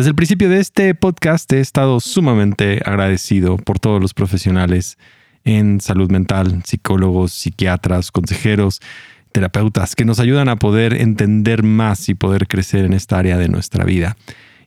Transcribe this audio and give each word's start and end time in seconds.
Desde 0.00 0.08
el 0.08 0.16
principio 0.16 0.48
de 0.48 0.60
este 0.60 0.94
podcast 0.94 1.52
he 1.52 1.60
estado 1.60 2.00
sumamente 2.00 2.80
agradecido 2.86 3.58
por 3.58 3.78
todos 3.78 4.00
los 4.00 4.14
profesionales 4.14 4.96
en 5.44 5.78
salud 5.82 6.10
mental, 6.10 6.62
psicólogos, 6.64 7.32
psiquiatras, 7.32 8.10
consejeros, 8.10 8.80
terapeutas 9.30 9.94
que 9.94 10.06
nos 10.06 10.18
ayudan 10.18 10.48
a 10.48 10.56
poder 10.56 10.94
entender 10.94 11.62
más 11.64 12.08
y 12.08 12.14
poder 12.14 12.48
crecer 12.48 12.86
en 12.86 12.94
esta 12.94 13.18
área 13.18 13.36
de 13.36 13.50
nuestra 13.50 13.84
vida. 13.84 14.16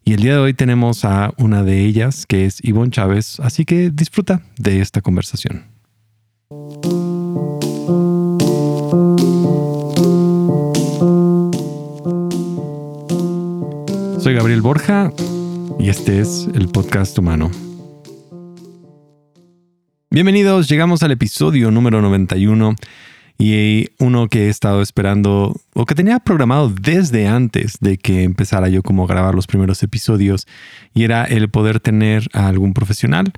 Y 0.06 0.14
el 0.14 0.22
día 0.22 0.34
de 0.34 0.40
hoy 0.40 0.54
tenemos 0.54 1.04
a 1.04 1.34
una 1.38 1.64
de 1.64 1.84
ellas, 1.84 2.28
que 2.28 2.46
es 2.46 2.64
Ivonne 2.64 2.92
Chávez, 2.92 3.40
así 3.40 3.66
que 3.66 3.90
disfruta 3.90 4.44
de 4.60 4.82
esta 4.82 5.02
conversación. 5.02 5.64
Soy 14.34 14.40
Gabriel 14.40 14.62
Borja 14.64 15.12
y 15.80 15.90
este 15.90 16.20
es 16.20 16.50
el 16.56 16.68
podcast 16.70 17.16
humano. 17.20 17.52
Bienvenidos, 20.10 20.68
llegamos 20.68 21.04
al 21.04 21.12
episodio 21.12 21.70
número 21.70 22.02
91 22.02 22.74
y 23.38 23.90
uno 24.00 24.30
que 24.30 24.48
he 24.48 24.50
estado 24.50 24.82
esperando 24.82 25.56
o 25.76 25.86
que 25.86 25.94
tenía 25.94 26.18
programado 26.18 26.70
desde 26.70 27.28
antes 27.28 27.78
de 27.80 28.00
que 28.00 28.24
empezara 28.24 28.70
yo 28.70 28.82
como 28.82 29.04
a 29.04 29.08
grabar 29.08 29.36
los 29.36 29.46
primeros 29.46 29.84
episodios 29.84 30.48
y 30.96 31.04
era 31.04 31.26
el 31.26 31.52
poder 31.52 31.80
tener 31.80 32.28
a 32.34 32.48
algún 32.48 32.74
profesional 32.74 33.34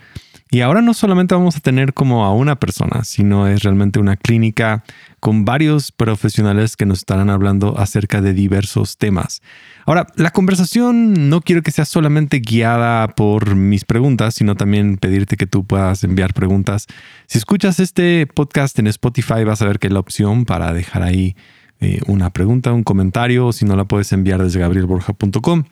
y 0.51 0.61
ahora 0.61 0.81
no 0.81 0.93
solamente 0.93 1.33
vamos 1.33 1.57
a 1.57 1.59
tener 1.59 1.93
como 1.93 2.23
a 2.23 2.33
una 2.33 2.55
persona, 2.59 3.03
sino 3.03 3.47
es 3.47 3.63
realmente 3.63 3.99
una 3.99 4.15
clínica 4.15 4.83
con 5.19 5.43
varios 5.43 5.91
profesionales 5.91 6.77
que 6.77 6.85
nos 6.85 6.99
estarán 6.99 7.31
hablando 7.31 7.79
acerca 7.79 8.21
de 8.21 8.33
diversos 8.33 8.97
temas. 8.97 9.41
Ahora, 9.87 10.05
la 10.15 10.29
conversación 10.29 11.29
no 11.29 11.41
quiero 11.41 11.63
que 11.63 11.71
sea 11.71 11.85
solamente 11.85 12.39
guiada 12.39 13.07
por 13.07 13.55
mis 13.55 13.85
preguntas, 13.85 14.35
sino 14.35 14.55
también 14.55 14.97
pedirte 14.97 15.35
que 15.35 15.47
tú 15.47 15.65
puedas 15.65 16.03
enviar 16.03 16.33
preguntas. 16.35 16.85
Si 17.25 17.39
escuchas 17.39 17.79
este 17.79 18.27
podcast 18.27 18.77
en 18.77 18.87
Spotify, 18.87 19.43
vas 19.43 19.63
a 19.63 19.65
ver 19.65 19.79
que 19.79 19.89
la 19.89 19.99
opción 19.99 20.45
para 20.45 20.73
dejar 20.73 21.01
ahí 21.01 21.35
eh, 21.81 22.01
una 22.05 22.29
pregunta, 22.29 22.71
un 22.71 22.83
comentario, 22.83 23.47
o 23.47 23.51
si 23.51 23.65
no 23.65 23.75
la 23.75 23.85
puedes 23.85 24.13
enviar 24.13 24.43
desde 24.43 24.59
gabrielborja.com 24.59 25.63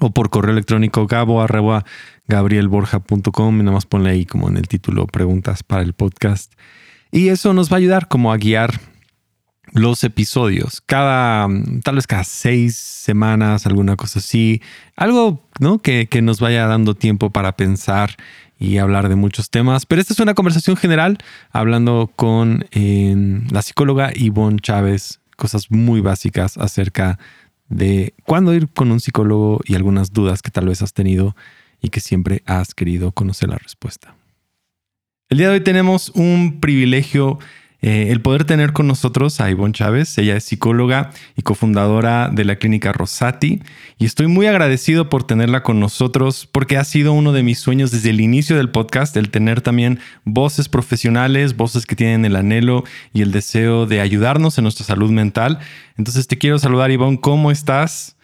o 0.00 0.10
por 0.10 0.30
correo 0.30 0.52
electrónico 0.52 1.06
gabo 1.06 1.44
gabrielborja.com 2.28 3.60
y 3.60 3.62
nada 3.62 3.72
más 3.72 3.86
ponle 3.86 4.10
ahí 4.10 4.26
como 4.26 4.48
en 4.48 4.56
el 4.56 4.68
título 4.68 5.06
preguntas 5.06 5.62
para 5.62 5.82
el 5.82 5.92
podcast. 5.92 6.52
Y 7.10 7.28
eso 7.28 7.52
nos 7.54 7.70
va 7.70 7.76
a 7.76 7.78
ayudar 7.78 8.08
como 8.08 8.32
a 8.32 8.36
guiar 8.36 8.80
los 9.72 10.04
episodios. 10.04 10.82
Cada, 10.84 11.48
tal 11.82 11.96
vez 11.96 12.06
cada 12.06 12.24
seis 12.24 12.76
semanas, 12.76 13.66
alguna 13.66 13.96
cosa 13.96 14.18
así. 14.18 14.62
Algo 14.96 15.42
¿no? 15.60 15.78
que, 15.78 16.08
que 16.08 16.22
nos 16.22 16.40
vaya 16.40 16.66
dando 16.66 16.94
tiempo 16.94 17.30
para 17.30 17.56
pensar 17.56 18.16
y 18.58 18.78
hablar 18.78 19.08
de 19.08 19.16
muchos 19.16 19.50
temas. 19.50 19.86
Pero 19.86 20.00
esta 20.00 20.12
es 20.12 20.20
una 20.20 20.34
conversación 20.34 20.76
general 20.76 21.18
hablando 21.50 22.10
con 22.16 22.66
la 22.72 23.62
psicóloga 23.62 24.12
Ivonne 24.14 24.58
Chávez, 24.60 25.20
cosas 25.36 25.70
muy 25.70 26.00
básicas 26.00 26.56
acerca 26.56 27.12
de 27.12 27.45
cuándo 28.24 28.54
ir 28.54 28.68
con 28.68 28.90
un 28.92 29.00
psicólogo 29.00 29.60
y 29.64 29.74
algunas 29.74 30.12
dudas 30.12 30.42
que 30.42 30.50
tal 30.50 30.66
vez 30.66 30.82
has 30.82 30.92
tenido 30.92 31.34
y 31.80 31.88
que 31.88 32.00
siempre 32.00 32.42
has 32.46 32.74
querido 32.74 33.12
conocer 33.12 33.48
la 33.48 33.58
respuesta. 33.58 34.14
El 35.28 35.38
día 35.38 35.48
de 35.48 35.54
hoy 35.54 35.60
tenemos 35.60 36.10
un 36.10 36.60
privilegio, 36.60 37.38
eh, 37.82 38.08
el 38.10 38.20
poder 38.20 38.44
tener 38.44 38.72
con 38.72 38.86
nosotros 38.86 39.40
a 39.40 39.50
Ivonne 39.50 39.72
Chávez. 39.72 40.16
Ella 40.18 40.36
es 40.36 40.44
psicóloga 40.44 41.10
y 41.36 41.42
cofundadora 41.42 42.28
de 42.28 42.44
la 42.44 42.56
clínica 42.56 42.92
Rosati 42.92 43.62
y 43.98 44.04
estoy 44.04 44.26
muy 44.26 44.46
agradecido 44.46 45.08
por 45.08 45.24
tenerla 45.24 45.62
con 45.62 45.80
nosotros 45.80 46.48
porque 46.50 46.76
ha 46.76 46.84
sido 46.84 47.12
uno 47.12 47.32
de 47.32 47.42
mis 47.42 47.58
sueños 47.58 47.90
desde 47.90 48.10
el 48.10 48.20
inicio 48.20 48.56
del 48.56 48.70
podcast, 48.70 49.16
el 49.16 49.30
tener 49.30 49.60
también 49.60 50.00
voces 50.24 50.68
profesionales, 50.68 51.56
voces 51.56 51.86
que 51.86 51.96
tienen 51.96 52.24
el 52.24 52.36
anhelo 52.36 52.84
y 53.12 53.22
el 53.22 53.32
deseo 53.32 53.86
de 53.86 54.00
ayudarnos 54.00 54.58
en 54.58 54.64
nuestra 54.64 54.84
salud 54.84 55.10
mental. 55.10 55.58
Entonces 55.96 56.26
te 56.26 56.38
quiero 56.38 56.58
saludar, 56.58 56.90
Ivonne, 56.90 57.20
¿cómo 57.20 57.50
estás? 57.50 58.16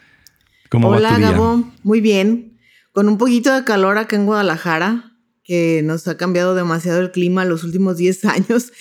¿Cómo 0.71 0.89
Hola, 0.89 1.11
va 1.11 1.15
tu 1.15 1.21
día? 1.21 1.31
Gabo. 1.33 1.65
Muy 1.83 2.01
bien 2.01 2.53
con 2.93 3.09
un 3.09 3.19
poquito 3.19 3.53
de 3.55 3.65
calor 3.65 3.99
acá 3.99 4.17
en 4.17 4.27
Guadalajara, 4.27 5.17
que 5.45 5.83
nos 5.83 6.07
ha 6.07 6.17
cambiado 6.17 6.55
demasiado 6.55 7.01
el 7.01 7.11
clima 7.11 7.45
los 7.45 7.65
últimos 7.65 7.97
10 7.97 8.25
años, 8.27 8.73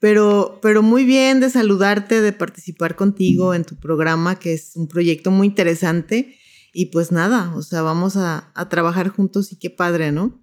pero, 0.00 0.58
pero 0.62 0.82
muy 0.82 1.04
bien 1.04 1.40
de 1.40 1.50
saludarte, 1.50 2.22
de 2.22 2.32
participar 2.32 2.96
contigo 2.96 3.54
en 3.54 3.64
tu 3.64 3.76
programa, 3.76 4.38
que 4.38 4.54
es 4.54 4.72
un 4.74 4.88
proyecto 4.88 5.30
muy 5.30 5.46
interesante. 5.46 6.36
Y 6.72 6.86
pues 6.86 7.12
nada, 7.12 7.54
o 7.54 7.62
sea, 7.62 7.82
vamos 7.82 8.16
a, 8.16 8.50
trabajar 8.70 9.08
juntos 9.08 9.52
y 9.52 9.56
qué 9.56 9.70
padre, 9.70 10.10
¿no? 10.10 10.40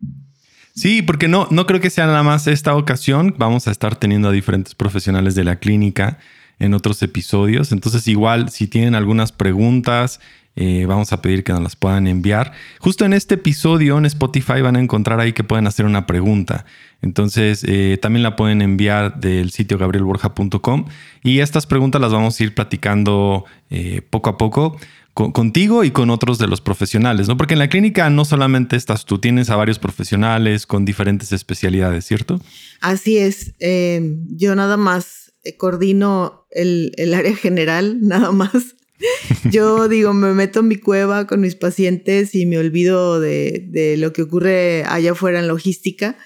Sí, 0.75 1.01
porque 1.01 1.27
no, 1.27 1.47
no 1.49 1.65
creo 1.65 1.81
que 1.81 1.89
sea 1.89 2.05
nada 2.05 2.21
más 2.21 2.45
esta 2.45 2.75
ocasión. 2.75 3.33
Vamos 3.39 3.67
a 3.67 3.71
estar 3.71 3.95
teniendo 3.95 4.29
a 4.29 4.31
diferentes 4.31 4.75
profesionales 4.75 5.33
de 5.33 5.43
la 5.43 5.55
clínica 5.55 6.19
en 6.59 6.75
otros 6.75 7.01
episodios. 7.01 7.71
Entonces, 7.71 8.07
igual, 8.07 8.49
si 8.49 8.67
tienen 8.67 8.93
algunas 8.93 9.31
preguntas, 9.31 10.19
eh, 10.59 10.87
vamos 10.87 11.13
a 11.13 11.21
pedir 11.21 11.43
que 11.43 11.53
nos 11.53 11.61
las 11.61 11.75
puedan 11.75 12.07
enviar. 12.07 12.51
Justo 12.79 13.05
en 13.05 13.13
este 13.13 13.35
episodio 13.35 13.95
en 13.99 14.07
Spotify 14.07 14.61
van 14.61 14.75
a 14.75 14.79
encontrar 14.79 15.19
ahí 15.19 15.31
que 15.31 15.43
pueden 15.43 15.67
hacer 15.67 15.85
una 15.85 16.07
pregunta. 16.07 16.65
Entonces 17.03 17.63
eh, 17.67 17.99
también 18.01 18.23
la 18.23 18.35
pueden 18.35 18.63
enviar 18.63 19.19
del 19.19 19.51
sitio 19.51 19.77
gabrielborja.com 19.77 20.85
y 21.23 21.41
estas 21.41 21.67
preguntas 21.67 22.01
las 22.01 22.11
vamos 22.11 22.39
a 22.39 22.43
ir 22.43 22.55
platicando 22.55 23.45
eh, 23.69 24.01
poco 24.09 24.31
a 24.31 24.37
poco 24.39 24.77
contigo 25.13 25.83
y 25.83 25.89
con 25.91 26.11
otros 26.11 26.37
de 26.37 26.47
los 26.47 26.61
profesionales, 26.61 27.27
¿no? 27.27 27.37
Porque 27.37 27.53
en 27.53 27.59
la 27.59 27.69
clínica 27.69 28.07
no 28.11 28.23
solamente 28.23 28.75
estás 28.75 29.05
tú, 29.05 29.17
tienes 29.17 29.49
a 29.49 29.55
varios 29.55 29.79
profesionales 29.79 30.67
con 30.67 30.85
diferentes 30.85 31.31
especialidades, 31.31 32.05
¿cierto? 32.05 32.39
Así 32.81 33.17
es. 33.17 33.53
yo 33.59 34.55
nada 34.55 34.77
más 34.77 35.33
coordino 35.57 36.45
el, 36.51 36.91
el 36.97 37.15
área 37.15 37.35
general, 37.35 37.97
nada 38.01 38.31
más. 38.31 38.75
Yo 39.51 39.87
digo, 39.87 40.13
me 40.13 40.33
meto 40.33 40.61
en 40.61 40.67
mi 40.67 40.77
cueva 40.77 41.27
con 41.27 41.41
mis 41.41 41.55
pacientes 41.55 42.33
y 42.35 42.45
me 42.45 42.57
olvido 42.57 43.19
de, 43.19 43.95
lo 43.97 44.13
que 44.13 44.23
ocurre 44.23 44.83
allá 44.85 45.11
afuera 45.11 45.39
en 45.39 45.47
logística, 45.47 46.17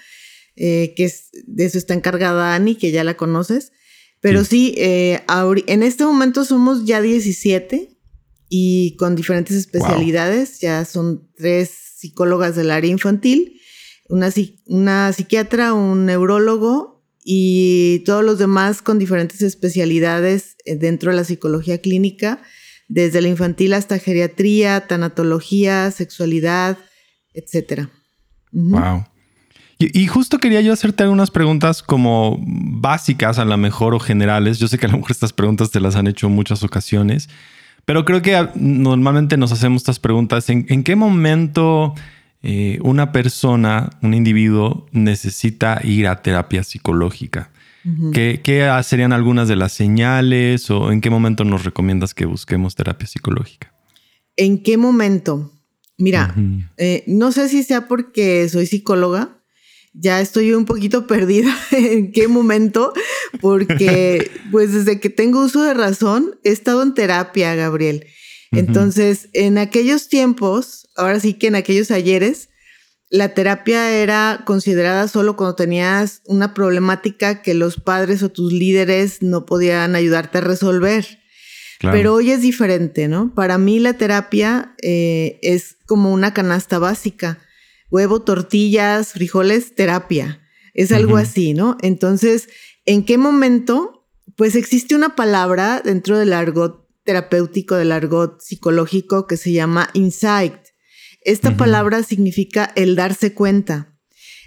eh, 0.56 0.94
que 0.96 1.04
es, 1.04 1.30
de 1.46 1.64
eso 1.64 1.78
está 1.78 1.94
encargada 1.94 2.54
Ani, 2.54 2.76
que 2.76 2.90
ya 2.90 3.04
la 3.04 3.16
conoces. 3.16 3.72
Pero 4.20 4.44
sí, 4.44 4.74
eh, 4.78 5.20
en 5.66 5.82
este 5.82 6.04
momento 6.04 6.44
somos 6.44 6.84
ya 6.84 7.02
17 7.02 7.98
y 8.48 8.96
con 8.96 9.16
diferentes 9.16 9.56
especialidades. 9.56 10.60
Ya 10.60 10.84
son 10.84 11.28
tres 11.36 11.70
psicólogas 11.96 12.54
del 12.54 12.70
área 12.70 12.90
infantil, 12.90 13.60
una, 14.08 14.32
una 14.66 15.12
psiquiatra, 15.12 15.74
un 15.74 16.06
neurólogo 16.06 17.04
y 17.24 18.00
todos 18.06 18.24
los 18.24 18.38
demás 18.38 18.80
con 18.80 18.98
diferentes 18.98 19.42
especialidades 19.42 20.56
eh, 20.64 20.76
dentro 20.76 21.10
de 21.10 21.16
la 21.16 21.24
psicología 21.24 21.78
clínica 21.78 22.42
desde 22.92 23.22
la 23.22 23.28
infantil 23.28 23.72
hasta 23.72 23.98
geriatría, 23.98 24.86
tanatología, 24.86 25.90
sexualidad, 25.90 26.76
etcétera. 27.32 27.88
Wow. 28.52 29.06
Y, 29.78 30.06
justo 30.06 30.38
quería 30.38 30.60
yo 30.60 30.74
hacerte 30.74 31.02
algunas 31.02 31.30
preguntas 31.30 31.82
como 31.82 32.38
básicas 32.46 33.38
a 33.38 33.44
lo 33.44 33.56
mejor 33.56 33.94
o 33.94 33.98
generales. 33.98 34.58
Yo 34.58 34.68
sé 34.68 34.78
que 34.78 34.86
a 34.86 34.90
lo 34.90 34.98
mejor 34.98 35.10
estas 35.10 35.32
preguntas 35.32 35.70
te 35.70 35.80
las 35.80 35.96
han 35.96 36.06
hecho 36.06 36.26
en 36.28 36.34
muchas 36.34 36.62
ocasiones, 36.62 37.28
pero 37.84 38.04
creo 38.04 38.22
que 38.22 38.48
normalmente 38.54 39.36
nos 39.38 39.50
hacemos 39.50 39.82
estas 39.82 39.98
preguntas. 39.98 40.48
¿En, 40.50 40.84
qué 40.84 40.94
momento 40.94 41.94
eh, 42.42 42.78
una 42.82 43.10
persona, 43.10 43.90
un 44.02 44.14
individuo, 44.14 44.86
necesita 44.92 45.80
ir 45.82 46.06
a 46.06 46.22
terapia 46.22 46.62
psicológica? 46.62 47.51
¿Qué, 48.12 48.70
serían 48.84 49.12
algunas 49.12 49.48
de 49.48 49.56
las 49.56 49.72
señales 49.72 50.70
o 50.70 50.92
en 50.92 51.00
qué 51.00 51.10
momento 51.10 51.44
nos 51.44 51.64
recomiendas 51.64 52.14
que 52.14 52.26
busquemos 52.26 52.74
terapia 52.74 53.06
psicológica? 53.06 53.74
¿En 54.36 54.62
qué 54.62 54.76
momento? 54.76 55.52
Mira, 55.98 56.34
eh, 56.78 57.04
no 57.06 57.32
sé 57.32 57.48
si 57.48 57.62
sea 57.62 57.86
porque 57.86 58.48
soy 58.48 58.66
psicóloga, 58.66 59.42
ya 59.92 60.20
estoy 60.20 60.52
un 60.52 60.64
poquito 60.64 61.06
perdida 61.06 61.54
en 61.72 62.12
qué 62.12 62.28
momento, 62.28 62.92
porque 63.40 64.30
pues 64.50 64.72
desde 64.72 65.00
que 65.00 65.10
tengo 65.10 65.44
uso 65.44 65.62
de 65.62 65.74
razón 65.74 66.38
he 66.44 66.50
estado 66.50 66.82
en 66.82 66.94
terapia, 66.94 67.54
Gabriel. 67.54 68.06
Entonces, 68.52 69.30
en 69.32 69.56
aquellos 69.56 70.10
tiempos, 70.10 70.90
ahora 70.96 71.18
sí 71.20 71.32
que 71.34 71.46
en 71.46 71.54
aquellos 71.54 71.90
ayeres, 71.90 72.50
la 73.12 73.34
terapia 73.34 73.92
era 73.92 74.40
considerada 74.46 75.06
solo 75.06 75.36
cuando 75.36 75.54
tenías 75.54 76.22
una 76.24 76.54
problemática 76.54 77.42
que 77.42 77.52
los 77.52 77.78
padres 77.78 78.22
o 78.22 78.30
tus 78.30 78.54
líderes 78.54 79.20
no 79.20 79.44
podían 79.44 79.94
ayudarte 79.94 80.38
a 80.38 80.40
resolver. 80.40 81.20
Pero 81.82 82.14
hoy 82.14 82.30
es 82.30 82.40
diferente, 82.40 83.08
¿no? 83.08 83.34
Para 83.34 83.58
mí 83.58 83.80
la 83.80 83.98
terapia 83.98 84.74
eh, 84.80 85.38
es 85.42 85.76
como 85.84 86.10
una 86.12 86.32
canasta 86.32 86.78
básica. 86.78 87.38
Huevo, 87.90 88.22
tortillas, 88.22 89.12
frijoles, 89.12 89.74
terapia. 89.74 90.40
Es 90.72 90.90
algo 90.90 91.18
así, 91.18 91.52
¿no? 91.52 91.76
Entonces, 91.82 92.48
¿en 92.86 93.04
qué 93.04 93.18
momento? 93.18 94.06
Pues 94.36 94.54
existe 94.54 94.94
una 94.94 95.16
palabra 95.16 95.82
dentro 95.84 96.18
del 96.18 96.32
argot 96.32 96.88
terapéutico, 97.04 97.74
del 97.74 97.92
argot 97.92 98.40
psicológico 98.40 99.26
que 99.26 99.36
se 99.36 99.52
llama 99.52 99.90
insight. 99.92 100.61
Esta 101.24 101.56
palabra 101.56 102.02
significa 102.02 102.72
el 102.76 102.96
darse 102.96 103.32
cuenta. 103.32 103.94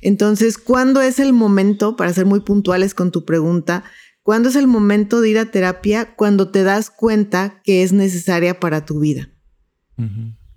Entonces, 0.02 0.58
¿cuándo 0.58 1.02
es 1.02 1.20
el 1.20 1.34
momento, 1.34 1.96
para 1.96 2.14
ser 2.14 2.26
muy 2.26 2.42
puntuales 2.42 2.94
con 2.94 3.12
tu 3.12 3.26
pregunta, 3.26 3.84
cuándo 4.24 4.50
es 4.50 4.56
el 4.56 4.68
momento 4.68 5.22
de 5.22 5.30
ir 5.30 5.38
a 5.40 5.46
terapia? 5.46 6.16
Cuando 6.16 6.52
te 6.52 6.64
das 6.64 6.90
cuenta 6.90 7.62
que 7.64 7.84
es 7.84 7.94
necesaria 7.94 8.60
para 8.60 8.86
tu 8.86 9.00
vida. 9.00 9.30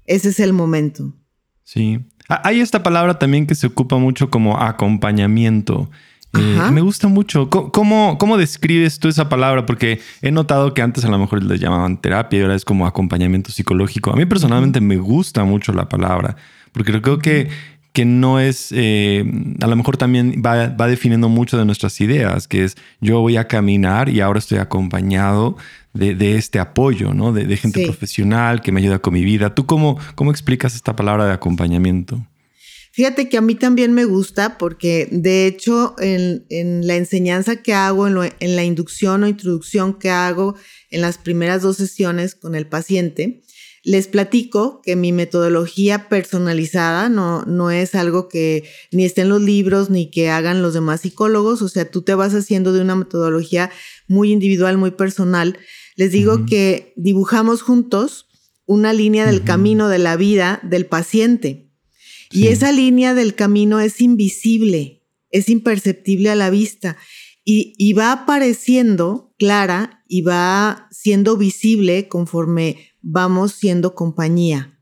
Ese 0.05 0.31
es 0.31 0.41
el 0.41 0.53
momento. 0.53 1.15
Sí. 1.62 1.99
Hay 2.29 2.61
esta 2.61 2.82
palabra 2.82 3.19
también 3.19 3.47
que 3.47 3.55
se 3.55 3.69
ocupa 3.69 3.97
mucho 3.97 4.29
como 4.29 4.59
acompañamiento. 4.59 5.91
Eh, 6.34 6.70
me 6.72 6.80
gusta 6.80 7.08
mucho. 7.08 7.48
¿Cómo, 7.48 8.19
¿Cómo, 8.19 8.36
describes 8.36 8.98
tú 8.98 9.08
esa 9.08 9.28
palabra? 9.28 9.66
Porque 9.66 10.00
he 10.20 10.30
notado 10.30 10.75
que 10.75 10.82
antes 10.82 11.04
a 11.04 11.08
lo 11.08 11.19
mejor 11.19 11.42
les 11.42 11.60
llamaban 11.60 12.00
terapia 12.00 12.38
y 12.38 12.42
ahora 12.42 12.54
es 12.54 12.64
como 12.64 12.86
acompañamiento 12.86 13.50
psicológico. 13.50 14.12
A 14.12 14.16
mí 14.16 14.26
personalmente 14.26 14.80
me 14.80 14.96
gusta 14.96 15.44
mucho 15.44 15.72
la 15.72 15.88
palabra 15.88 16.36
porque 16.72 17.00
creo 17.00 17.19
que, 17.19 17.48
que 17.92 18.04
no 18.04 18.40
es, 18.40 18.69
eh, 18.72 19.25
a 19.60 19.66
lo 19.66 19.76
mejor 19.76 19.96
también 19.96 20.42
va, 20.44 20.69
definiendo 20.69 21.28
mucho 21.28 21.58
de 21.58 21.64
nuestras 21.64 22.00
ideas, 22.00 22.46
que 22.46 22.64
es 22.64 22.76
yo 23.00 23.20
voy 23.20 23.36
a 23.36 23.48
caminar 23.48 24.08
y 24.08 24.20
ahora 24.20 24.38
estoy 24.38 24.58
acompañado 24.58 25.56
de, 25.94 26.36
este 26.36 26.60
apoyo, 26.60 27.14
¿no? 27.14 27.32
De, 27.32 27.56
gente 27.56 27.84
profesional 27.84 28.60
que 28.60 28.70
me 28.70 28.80
ayuda 28.80 29.00
con 29.00 29.14
mi 29.14 29.25
vida. 29.25 29.54
¿Tú 29.54 29.66
cómo, 29.66 29.98
cómo 30.14 30.30
explicas 30.30 30.76
esta 30.76 30.94
palabra 30.94 31.26
de 31.26 31.32
acompañamiento? 31.32 32.25
Fíjate 32.99 33.29
que 33.29 33.37
a 33.37 33.43
mí 33.43 33.55
también 33.55 33.93
me 33.93 34.05
gusta 34.05 34.59
porque 34.59 35.06
de 35.12 35.47
hecho 35.47 35.95
en, 36.00 36.45
la 36.85 36.97
enseñanza 36.97 37.62
que 37.62 37.73
hago, 37.73 38.09
en, 38.09 38.56
la 38.56 38.65
inducción 38.65 39.23
o 39.23 39.29
introducción 39.29 39.97
que 40.00 40.11
hago 40.11 40.56
en 40.91 41.03
las 41.03 41.17
primeras 41.17 41.62
dos 41.62 41.77
sesiones 41.77 42.35
con 42.35 42.56
el 42.56 42.67
paciente, 42.67 43.45
les 43.85 44.09
platico 44.09 44.83
que 44.83 44.97
mi 44.97 45.12
metodología 45.12 46.09
personalizada 46.09 47.09
no, 47.09 47.45
no 47.45 47.71
es 47.71 47.95
algo 47.95 48.29
que 48.29 48.65
ni 48.91 49.05
esté 49.05 49.21
en 49.21 49.29
los 49.29 49.43
libros 49.43 49.91
ni 49.91 50.11
que 50.11 50.29
hagan 50.29 50.61
los 50.61 50.75
demás 50.75 51.03
psicólogos, 51.03 51.62
o 51.62 51.69
sea, 51.69 51.89
tú 51.89 52.03
te 52.03 52.17
vas 52.17 52.35
haciendo 52.35 52.73
de 52.73 52.81
una 52.81 52.97
metodología 52.97 53.71
muy 54.09 54.33
individual, 54.33 54.77
muy 54.77 54.91
personal. 54.91 55.56
Les 55.95 56.11
digo 56.11 56.47
que 56.47 56.95
dibujamos 56.97 57.62
juntos 57.62 58.27
una 58.67 58.93
línea 58.93 59.25
del 59.25 59.45
camino 59.45 59.89
de 59.89 59.99
la 59.99 60.17
vida 60.17 60.59
del 60.65 60.85
paciente. 60.85 61.68
Y 62.30 62.48
esa 62.48 62.72
línea 62.72 63.14
del 63.14 63.34
camino 63.34 63.80
es 63.80 64.00
invisible, 64.00 65.02
es 65.30 65.48
imperceptible 65.48 66.30
a 66.30 66.34
la 66.34 66.50
vista 66.50 66.96
y, 67.50 67.92
va 67.94 68.12
apareciendo 68.12 69.34
clara 69.38 70.04
y 70.06 70.20
va 70.20 70.86
siendo 70.90 71.38
visible 71.38 72.06
conforme 72.06 72.90
vamos 73.00 73.52
siendo 73.52 73.94
compañía 73.94 74.78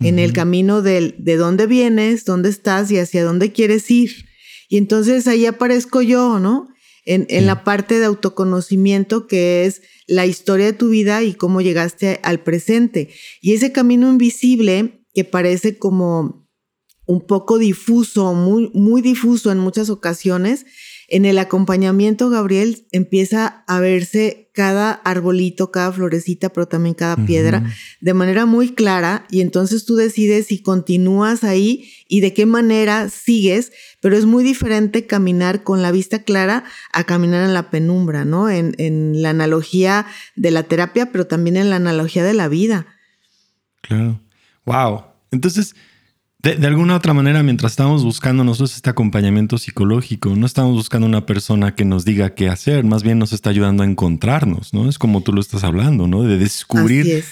en 0.00 0.18
el 0.18 0.34
camino 0.34 0.82
del, 0.82 1.14
de 1.18 1.36
dónde 1.36 1.66
vienes, 1.66 2.26
dónde 2.26 2.50
estás 2.50 2.90
y 2.90 2.98
hacia 2.98 3.24
dónde 3.24 3.52
quieres 3.52 3.90
ir. 3.90 4.26
Y 4.68 4.76
entonces 4.76 5.26
ahí 5.26 5.46
aparezco 5.46 6.02
yo, 6.02 6.38
¿no? 6.40 6.68
En, 7.06 7.26
en, 7.30 7.46
la 7.46 7.64
parte 7.64 7.98
de 7.98 8.04
autoconocimiento 8.04 9.26
que 9.26 9.64
es 9.64 9.80
la 10.06 10.26
historia 10.26 10.66
de 10.66 10.72
tu 10.74 10.90
vida 10.90 11.22
y 11.22 11.32
cómo 11.32 11.62
llegaste 11.62 12.20
al 12.22 12.42
presente. 12.42 13.08
Y 13.40 13.54
ese 13.54 13.72
camino 13.72 14.10
invisible 14.10 15.06
que 15.14 15.24
parece 15.24 15.78
como 15.78 16.43
un 17.06 17.26
poco 17.26 17.58
difuso, 17.58 18.34
muy, 18.34 18.70
muy 18.74 19.02
difuso 19.02 19.52
en 19.52 19.58
muchas 19.58 19.90
ocasiones, 19.90 20.66
en 21.08 21.26
el 21.26 21.38
acompañamiento, 21.38 22.30
Gabriel, 22.30 22.86
empieza 22.90 23.62
a 23.66 23.78
verse 23.78 24.50
cada 24.54 24.92
arbolito, 24.92 25.70
cada 25.70 25.92
florecita, 25.92 26.48
pero 26.50 26.66
también 26.66 26.94
cada 26.94 27.16
piedra 27.26 27.62
de 28.00 28.14
manera 28.14 28.46
muy 28.46 28.70
clara 28.70 29.26
y 29.28 29.40
entonces 29.40 29.84
tú 29.84 29.96
decides 29.96 30.46
si 30.46 30.62
continúas 30.62 31.44
ahí 31.44 31.90
y 32.08 32.20
de 32.20 32.32
qué 32.32 32.46
manera 32.46 33.10
sigues, 33.10 33.72
pero 34.00 34.16
es 34.16 34.24
muy 34.24 34.44
diferente 34.44 35.06
caminar 35.06 35.62
con 35.62 35.82
la 35.82 35.90
vista 35.90 36.22
clara 36.22 36.64
a 36.92 37.04
caminar 37.04 37.44
en 37.44 37.52
la 37.52 37.70
penumbra, 37.70 38.24
¿no? 38.24 38.48
En, 38.48 38.74
en 38.78 39.20
la 39.22 39.30
analogía 39.30 40.06
de 40.36 40.52
la 40.52 40.62
terapia, 40.62 41.12
pero 41.12 41.26
también 41.26 41.56
en 41.56 41.68
la 41.68 41.76
analogía 41.76 42.24
de 42.24 42.34
la 42.34 42.48
vida. 42.48 42.86
Claro. 43.82 44.20
Wow. 44.64 45.02
Entonces, 45.32 45.74
de, 46.44 46.66
alguna 46.66 46.96
otra 46.96 47.14
manera, 47.14 47.42
mientras 47.42 47.72
estamos 47.72 48.04
buscando 48.04 48.44
nosotros 48.44 48.76
este 48.76 48.90
acompañamiento 48.90 49.56
psicológico, 49.56 50.36
no 50.36 50.44
estamos 50.44 50.74
buscando 50.74 51.06
una 51.06 51.24
persona 51.24 51.74
que 51.74 51.86
nos 51.86 52.04
diga 52.04 52.34
qué 52.34 52.50
hacer, 52.50 52.84
más 52.84 53.02
bien 53.02 53.18
nos 53.18 53.32
está 53.32 53.48
ayudando 53.48 53.82
a 53.82 53.86
encontrarnos, 53.86 54.74
¿no? 54.74 54.88
Es 54.90 54.98
como 54.98 55.22
tú 55.22 55.32
lo 55.32 55.40
estás 55.40 55.64
hablando, 55.64 56.06
¿no? 56.06 56.22
De 56.22 56.36
descubrir 56.36 57.24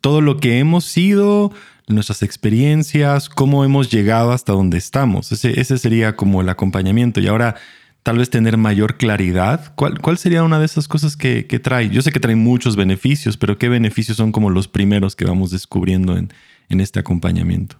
todo 0.00 0.20
lo 0.20 0.38
que 0.38 0.60
hemos 0.60 0.84
sido, 0.84 1.52
nuestras 1.88 2.22
experiencias, 2.22 3.28
cómo 3.28 3.64
hemos 3.64 3.90
llegado 3.90 4.30
hasta 4.30 4.52
donde 4.52 4.78
estamos. 4.78 5.32
Ese, 5.32 5.60
ese 5.60 5.76
sería 5.76 6.14
como 6.14 6.40
el 6.40 6.48
acompañamiento. 6.48 7.18
Y 7.20 7.26
ahora, 7.26 7.56
tal 8.04 8.18
vez 8.18 8.30
tener 8.30 8.56
mayor 8.56 8.98
claridad. 8.98 9.72
¿Cuál, 9.74 10.00
cuál 10.00 10.16
sería 10.16 10.44
una 10.44 10.60
de 10.60 10.66
esas 10.66 10.86
cosas 10.86 11.16
que, 11.16 11.46
que, 11.46 11.58
trae? 11.58 11.90
Yo 11.90 12.02
sé 12.02 12.12
que 12.12 12.20
trae 12.20 12.36
muchos 12.36 12.76
beneficios, 12.76 13.36
pero 13.36 13.58
¿qué 13.58 13.68
beneficios 13.68 14.16
son 14.16 14.30
como 14.30 14.48
los 14.48 14.68
primeros 14.68 15.16
que 15.16 15.24
vamos 15.24 15.50
descubriendo 15.50 16.16
en, 16.16 16.32
en 16.68 16.80
este 16.80 17.00
acompañamiento? 17.00 17.76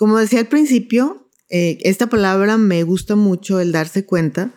Como 0.00 0.16
decía 0.16 0.38
al 0.40 0.48
principio, 0.48 1.28
eh, 1.50 1.76
esta 1.82 2.06
palabra 2.06 2.56
me 2.56 2.82
gusta 2.84 3.16
mucho 3.16 3.60
el 3.60 3.70
darse 3.70 4.06
cuenta, 4.06 4.54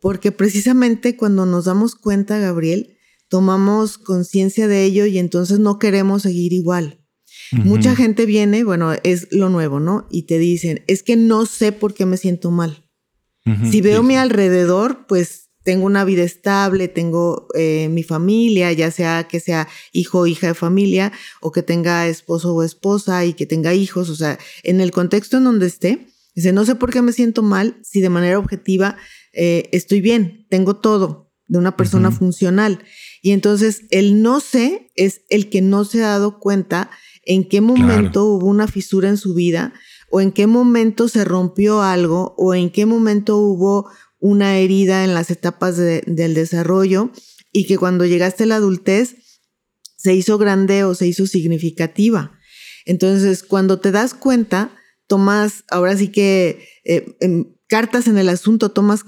porque 0.00 0.30
precisamente 0.30 1.16
cuando 1.16 1.46
nos 1.46 1.64
damos 1.64 1.96
cuenta, 1.96 2.38
Gabriel, 2.38 2.96
tomamos 3.28 3.98
conciencia 3.98 4.68
de 4.68 4.84
ello 4.84 5.04
y 5.06 5.18
entonces 5.18 5.58
no 5.58 5.80
queremos 5.80 6.22
seguir 6.22 6.52
igual. 6.52 7.00
Mucha 7.50 7.96
gente 7.96 8.24
viene, 8.24 8.62
bueno, 8.62 8.92
es 9.02 9.26
lo 9.32 9.48
nuevo, 9.48 9.80
¿no? 9.80 10.06
Y 10.12 10.26
te 10.26 10.38
dicen, 10.38 10.84
es 10.86 11.02
que 11.02 11.16
no 11.16 11.44
sé 11.44 11.72
por 11.72 11.92
qué 11.92 12.06
me 12.06 12.16
siento 12.16 12.52
mal. 12.52 12.88
Si 13.68 13.80
veo 13.80 14.04
mi 14.04 14.14
alrededor, 14.14 15.06
pues 15.08 15.43
tengo 15.64 15.86
una 15.86 16.04
vida 16.04 16.22
estable, 16.22 16.88
tengo 16.88 17.48
eh, 17.54 17.88
mi 17.90 18.02
familia, 18.02 18.70
ya 18.72 18.90
sea 18.90 19.24
que 19.24 19.40
sea 19.40 19.66
hijo 19.92 20.20
o 20.20 20.26
hija 20.26 20.48
de 20.48 20.54
familia, 20.54 21.10
o 21.40 21.50
que 21.50 21.62
tenga 21.62 22.06
esposo 22.06 22.54
o 22.54 22.62
esposa 22.62 23.24
y 23.24 23.32
que 23.32 23.46
tenga 23.46 23.74
hijos, 23.74 24.10
o 24.10 24.14
sea, 24.14 24.38
en 24.62 24.80
el 24.80 24.92
contexto 24.92 25.38
en 25.38 25.44
donde 25.44 25.66
esté, 25.66 26.06
dice, 26.34 26.52
no 26.52 26.64
sé 26.64 26.74
por 26.74 26.92
qué 26.92 27.02
me 27.02 27.12
siento 27.12 27.42
mal 27.42 27.78
si 27.82 28.00
de 28.00 28.10
manera 28.10 28.38
objetiva 28.38 28.96
eh, 29.32 29.68
estoy 29.72 30.00
bien, 30.00 30.46
tengo 30.50 30.76
todo 30.76 31.32
de 31.46 31.58
una 31.58 31.76
persona 31.76 32.10
funcional. 32.10 32.80
Y 33.22 33.32
entonces 33.32 33.82
el 33.90 34.22
no 34.22 34.40
sé 34.40 34.90
es 34.96 35.22
el 35.28 35.50
que 35.50 35.62
no 35.62 35.84
se 35.84 36.02
ha 36.02 36.08
dado 36.08 36.38
cuenta 36.38 36.90
en 37.26 37.48
qué 37.48 37.60
momento 37.60 38.24
hubo 38.24 38.46
una 38.46 38.66
fisura 38.66 39.08
en 39.08 39.16
su 39.16 39.34
vida, 39.34 39.72
o 40.10 40.20
en 40.20 40.30
qué 40.30 40.46
momento 40.46 41.08
se 41.08 41.24
rompió 41.24 41.82
algo, 41.82 42.34
o 42.36 42.54
en 42.54 42.70
qué 42.70 42.86
momento 42.86 43.38
hubo 43.38 43.88
una 44.24 44.56
herida 44.56 45.04
en 45.04 45.12
las 45.12 45.30
etapas 45.30 45.76
del 45.76 46.32
desarrollo 46.32 47.10
y 47.52 47.66
que 47.66 47.76
cuando 47.76 48.06
llegaste 48.06 48.44
a 48.44 48.46
la 48.46 48.56
adultez 48.56 49.16
se 49.98 50.14
hizo 50.14 50.38
grande 50.38 50.82
o 50.82 50.94
se 50.94 51.06
hizo 51.06 51.26
significativa. 51.26 52.32
Entonces, 52.86 53.42
cuando 53.42 53.80
te 53.80 53.90
das 53.90 54.14
cuenta, 54.14 54.70
tomas, 55.08 55.64
ahora 55.68 55.94
sí 55.98 56.08
que 56.08 56.66
eh, 56.86 57.14
cartas 57.66 58.08
en 58.08 58.16
el 58.16 58.30
asunto, 58.30 58.70
tomas, 58.70 59.04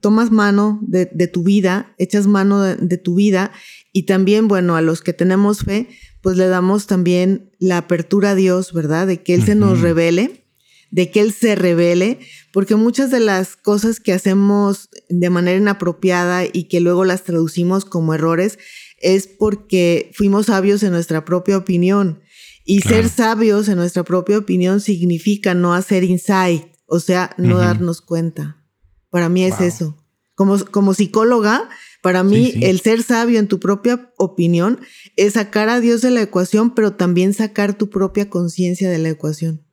tomas 0.00 0.32
mano 0.32 0.80
de, 0.82 1.06
tu 1.28 1.44
vida, 1.44 1.94
echas 1.96 2.26
mano 2.26 2.60
de, 2.60 2.98
tu 2.98 3.14
vida 3.14 3.52
y 3.92 4.06
también, 4.06 4.48
bueno, 4.48 4.74
a 4.74 4.82
los 4.82 5.02
que 5.02 5.12
tenemos 5.12 5.60
fe, 5.60 5.86
pues 6.20 6.36
le 6.36 6.48
damos 6.48 6.88
también 6.88 7.52
la 7.60 7.78
apertura 7.78 8.30
a 8.30 8.34
Dios, 8.34 8.72
¿verdad? 8.72 9.06
De 9.06 9.22
que 9.22 9.34
Él 9.34 9.44
se 9.44 9.54
nos 9.54 9.82
revele 9.82 10.48
de 10.90 11.10
que 11.10 11.20
Él 11.20 11.32
se 11.32 11.54
revele, 11.54 12.18
porque 12.58 12.74
muchas 12.74 13.12
de 13.12 13.20
las 13.20 13.54
cosas 13.54 14.00
que 14.00 14.12
hacemos 14.12 14.88
de 15.08 15.30
manera 15.30 15.58
inapropiada 15.58 16.42
y 16.44 16.64
que 16.64 16.80
luego 16.80 17.04
las 17.04 17.22
traducimos 17.22 17.84
como 17.84 18.14
errores 18.14 18.58
es 19.00 19.28
porque 19.28 20.10
fuimos 20.12 20.46
sabios 20.46 20.82
en 20.82 20.90
nuestra 20.90 21.24
propia 21.24 21.56
opinión. 21.56 22.20
Y 22.64 22.80
ser 22.80 23.08
sabios 23.10 23.68
en 23.68 23.76
nuestra 23.76 24.02
propia 24.02 24.38
opinión 24.38 24.80
significa 24.80 25.54
no 25.54 25.72
hacer 25.72 26.02
insight, 26.02 26.64
o 26.86 26.98
sea, 26.98 27.30
no 27.38 27.58
darnos 27.58 28.00
cuenta. 28.00 28.60
Para 29.08 29.28
mí 29.28 29.44
es 29.44 29.60
eso. 29.60 29.96
Como, 30.34 30.58
como 30.64 30.94
psicóloga, 30.94 31.68
para 32.02 32.24
mí 32.24 32.54
el 32.62 32.80
ser 32.80 33.04
sabio 33.04 33.38
en 33.38 33.46
tu 33.46 33.60
propia 33.60 34.12
opinión 34.18 34.80
es 35.14 35.34
sacar 35.34 35.68
a 35.68 35.78
Dios 35.78 36.02
de 36.02 36.10
la 36.10 36.22
ecuación, 36.22 36.74
pero 36.74 36.94
también 36.94 37.34
sacar 37.34 37.78
tu 37.78 37.88
propia 37.88 38.28
conciencia 38.28 38.90
de 38.90 38.98
la 38.98 39.10
ecuación. 39.10 39.64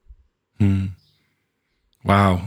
Mm. 0.60 0.89
Wow. 2.04 2.42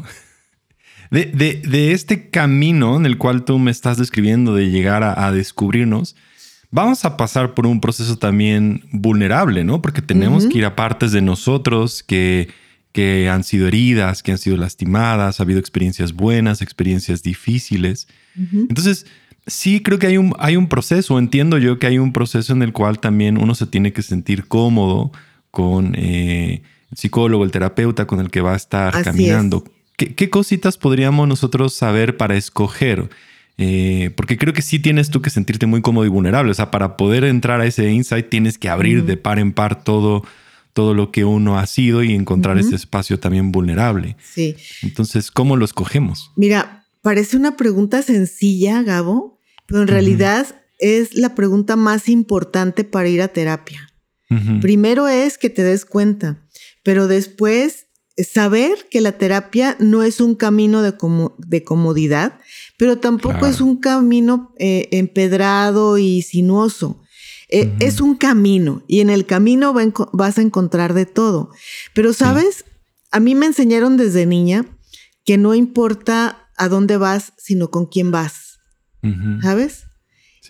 De, 1.10 1.92
este 1.92 2.28
camino 2.28 2.96
en 2.96 3.06
el 3.06 3.18
cual 3.18 3.44
tú 3.44 3.58
me 3.58 3.70
estás 3.70 3.96
describiendo 3.96 4.54
de 4.54 4.70
llegar 4.70 5.02
a, 5.02 5.32
descubrirnos, 5.32 6.16
vamos 6.70 7.04
a 7.04 7.16
pasar 7.16 7.54
por 7.54 7.66
un 7.66 7.80
proceso 7.80 8.16
también 8.16 8.84
vulnerable, 8.92 9.64
¿no? 9.64 9.80
Porque 9.80 10.02
tenemos 10.02 10.46
que 10.46 10.58
ir 10.58 10.64
a 10.64 10.76
partes 10.76 11.12
de 11.12 11.22
nosotros 11.22 12.02
que, 12.02 12.48
que 12.92 13.28
han 13.28 13.44
sido 13.44 13.68
heridas, 13.68 14.22
que 14.22 14.32
han 14.32 14.38
sido 14.38 14.56
lastimadas, 14.56 15.40
ha 15.40 15.42
habido 15.42 15.60
experiencias 15.60 16.12
buenas, 16.12 16.60
experiencias 16.60 17.22
difíciles. 17.22 18.08
Entonces, 18.52 19.06
sí 19.46 19.80
creo 19.82 19.98
que 19.98 20.08
hay 20.08 20.18
un, 20.18 20.34
hay 20.38 20.56
un 20.56 20.68
proceso, 20.68 21.18
entiendo 21.18 21.58
yo 21.58 21.78
que 21.78 21.86
hay 21.86 21.98
un 21.98 22.12
proceso 22.12 22.52
en 22.52 22.62
el 22.62 22.72
cual 22.72 23.00
también 23.00 23.38
uno 23.38 23.54
se 23.54 23.66
tiene 23.66 23.92
que 23.92 24.02
sentir 24.02 24.46
cómodo 24.46 25.10
con... 25.50 25.94
Eh, 25.96 26.62
psicólogo, 26.94 27.44
el 27.44 27.50
terapeuta 27.50 28.06
con 28.06 28.20
el 28.20 28.30
que 28.30 28.40
va 28.40 28.54
a 28.54 28.56
estar 28.56 29.02
caminando. 29.02 29.64
¿Qué, 29.98 30.30
cositas 30.30 30.78
podríamos 30.78 31.26
nosotros 31.26 31.74
saber 31.74 32.16
para 32.16 32.36
escoger? 32.36 33.10
Eh, 33.56 34.12
porque 34.16 34.38
creo 34.38 34.54
que 34.54 34.62
sí 34.62 34.78
tienes 34.78 35.10
tú 35.10 35.20
que 35.20 35.28
sentirte 35.28 35.66
muy 35.66 35.82
cómodo 35.82 36.06
y 36.06 36.08
vulnerable. 36.08 36.52
O 36.52 36.54
sea, 36.54 36.70
para 36.70 36.96
poder 36.96 37.24
entrar 37.24 37.60
a 37.60 37.66
ese 37.66 37.90
insight 37.90 38.28
tienes 38.28 38.58
que 38.58 38.68
abrir 38.68 39.04
de 39.04 39.16
par 39.16 39.40
en 39.40 39.52
par 39.52 39.82
todo, 39.82 40.22
todo 40.72 40.94
lo 40.94 41.10
que 41.10 41.24
uno 41.24 41.58
ha 41.58 41.66
sido 41.66 42.04
y 42.04 42.14
encontrar 42.14 42.58
ese 42.58 42.76
espacio 42.76 43.18
también 43.18 43.50
vulnerable. 43.50 44.16
Sí. 44.22 44.54
Entonces, 44.82 45.32
¿cómo 45.32 45.56
lo 45.56 45.64
escogemos? 45.64 46.30
Mira, 46.36 46.86
parece 47.02 47.36
una 47.36 47.56
pregunta 47.56 48.02
sencilla, 48.02 48.84
Gabo, 48.84 49.40
pero 49.66 49.82
en 49.82 49.88
realidad 49.88 50.46
es 50.78 51.14
la 51.14 51.34
pregunta 51.34 51.74
más 51.74 52.08
importante 52.08 52.84
para 52.84 53.08
ir 53.08 53.20
a 53.20 53.28
terapia. 53.28 53.92
Primero 54.60 55.08
es 55.08 55.38
que 55.38 55.50
te 55.50 55.64
des 55.64 55.84
cuenta, 55.86 56.46
pero 56.84 57.08
después 57.08 57.87
saber 58.24 58.88
que 58.90 59.00
la 59.00 59.12
terapia 59.12 59.76
no 59.78 60.02
es 60.02 60.20
un 60.20 60.34
camino 60.34 60.82
de, 60.82 60.94
de 61.38 61.64
comodidad, 61.64 62.38
pero 62.76 62.98
tampoco 62.98 63.46
es 63.46 63.60
un 63.60 63.76
camino 63.76 64.54
eh, 64.58 64.88
empedrado 64.92 65.98
y 65.98 66.22
sinuoso. 66.22 67.02
Eh, 67.50 67.74
es 67.80 68.02
un 68.02 68.14
camino 68.14 68.82
y 68.86 69.00
en 69.00 69.08
el 69.08 69.24
camino 69.24 69.74
vas 70.12 70.38
a 70.38 70.42
encontrar 70.42 70.92
de 70.92 71.06
todo. 71.06 71.50
Pero, 71.94 72.12
¿sabes? 72.12 72.64
A 73.10 73.20
mí 73.20 73.34
me 73.34 73.46
enseñaron 73.46 73.96
desde 73.96 74.26
niña 74.26 74.66
que 75.24 75.38
no 75.38 75.54
importa 75.54 76.50
a 76.56 76.68
dónde 76.68 76.98
vas, 76.98 77.32
sino 77.38 77.70
con 77.70 77.86
quién 77.86 78.10
vas. 78.10 78.58
¿Sabes? 79.42 79.84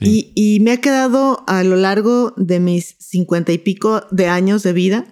Y, 0.01 0.59
me 0.63 0.73
ha 0.73 0.81
quedado 0.81 1.45
a 1.47 1.63
lo 1.65 1.77
largo 1.77 2.33
de 2.37 2.61
mis 2.61 2.97
cincuenta 2.99 3.53
y 3.53 3.59
pico 3.59 4.03
de 4.11 4.29
años 4.29 4.63
de 4.63 4.73
vida 4.73 5.07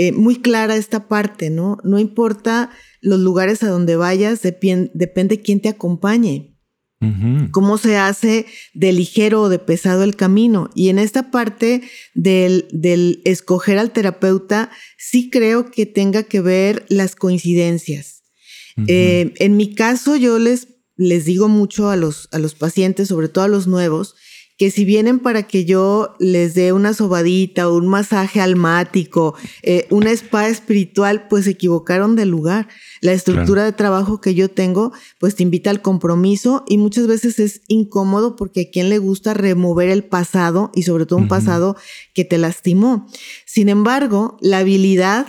eh, 0.00 0.12
muy 0.12 0.36
clara 0.40 0.76
esta 0.76 1.08
parte, 1.08 1.50
¿no? 1.50 1.78
No 1.82 1.98
importa 1.98 2.70
los 3.00 3.18
lugares 3.18 3.64
a 3.64 3.68
donde 3.68 3.96
vayas, 3.96 4.42
depende 4.42 5.40
quién 5.42 5.60
te 5.60 5.68
acompañe. 5.68 6.54
Cómo 7.52 7.78
se 7.78 7.96
hace 7.96 8.46
de 8.74 8.92
ligero 8.92 9.42
o 9.42 9.48
de 9.48 9.60
pesado 9.60 10.02
el 10.02 10.16
camino. 10.16 10.68
Y 10.74 10.88
en 10.88 10.98
esta 10.98 11.30
parte 11.30 11.82
del, 12.14 12.66
del 12.72 13.22
escoger 13.24 13.78
al 13.78 13.92
terapeuta, 13.92 14.70
sí 14.96 15.30
creo 15.30 15.70
que 15.70 15.86
tenga 15.86 16.24
que 16.24 16.40
ver 16.40 16.86
las 16.88 17.14
coincidencias. 17.14 18.24
Eh, 18.86 19.32
en 19.38 19.56
mi 19.56 19.74
caso, 19.74 20.16
yo 20.16 20.38
les 20.38 20.78
les 20.98 21.24
digo 21.24 21.48
mucho 21.48 21.88
a 21.88 21.96
los, 21.96 22.28
a 22.32 22.38
los 22.38 22.54
pacientes, 22.54 23.08
sobre 23.08 23.28
todo 23.28 23.44
a 23.44 23.48
los 23.48 23.68
nuevos, 23.68 24.16
que 24.58 24.72
si 24.72 24.84
vienen 24.84 25.20
para 25.20 25.44
que 25.44 25.64
yo 25.64 26.16
les 26.18 26.54
dé 26.54 26.72
una 26.72 26.92
sobadita 26.92 27.68
o 27.68 27.76
un 27.76 27.86
masaje 27.86 28.40
almático, 28.40 29.36
eh, 29.62 29.86
una 29.88 30.10
spa 30.10 30.48
espiritual, 30.48 31.28
pues 31.28 31.44
se 31.44 31.52
equivocaron 31.52 32.16
de 32.16 32.26
lugar. 32.26 32.66
La 33.00 33.12
estructura 33.12 33.64
de 33.64 33.72
trabajo 33.72 34.20
que 34.20 34.34
yo 34.34 34.50
tengo, 34.50 34.92
pues 35.20 35.36
te 35.36 35.44
invita 35.44 35.70
al 35.70 35.80
compromiso 35.80 36.64
y 36.66 36.76
muchas 36.76 37.06
veces 37.06 37.38
es 37.38 37.62
incómodo 37.68 38.34
porque 38.34 38.62
a 38.62 38.70
quien 38.70 38.88
le 38.88 38.98
gusta 38.98 39.32
remover 39.32 39.90
el 39.90 40.02
pasado 40.02 40.72
y 40.74 40.82
sobre 40.82 41.06
todo 41.06 41.20
un 41.20 41.28
pasado 41.28 41.76
que 42.12 42.24
te 42.24 42.36
lastimó. 42.36 43.06
Sin 43.46 43.68
embargo, 43.68 44.38
la 44.40 44.58
habilidad, 44.58 45.28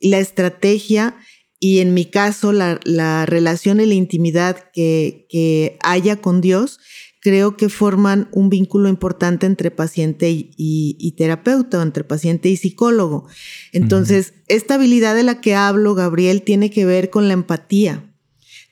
la 0.00 0.18
estrategia 0.18 1.16
y 1.58 1.78
en 1.78 1.94
mi 1.94 2.04
caso 2.04 2.52
la, 2.52 3.26
relación 3.26 3.80
y 3.80 3.86
la 3.86 3.94
intimidad 3.94 4.70
que, 4.72 5.78
haya 5.82 6.16
con 6.16 6.40
Dios, 6.40 6.80
creo 7.26 7.56
que 7.56 7.68
forman 7.68 8.28
un 8.30 8.50
vínculo 8.50 8.88
importante 8.88 9.46
entre 9.46 9.72
paciente 9.72 10.30
y, 10.30 11.14
terapeuta 11.16 11.80
o 11.80 11.82
entre 11.82 12.04
paciente 12.04 12.48
y 12.48 12.56
psicólogo. 12.56 13.26
Entonces, 13.72 14.34
esta 14.46 14.74
habilidad 14.74 15.16
de 15.16 15.24
la 15.24 15.40
que 15.40 15.56
hablo, 15.56 15.96
Gabriel, 15.96 16.42
tiene 16.42 16.70
que 16.70 16.84
ver 16.84 17.10
con 17.10 17.26
la 17.26 17.34
empatía. 17.34 18.14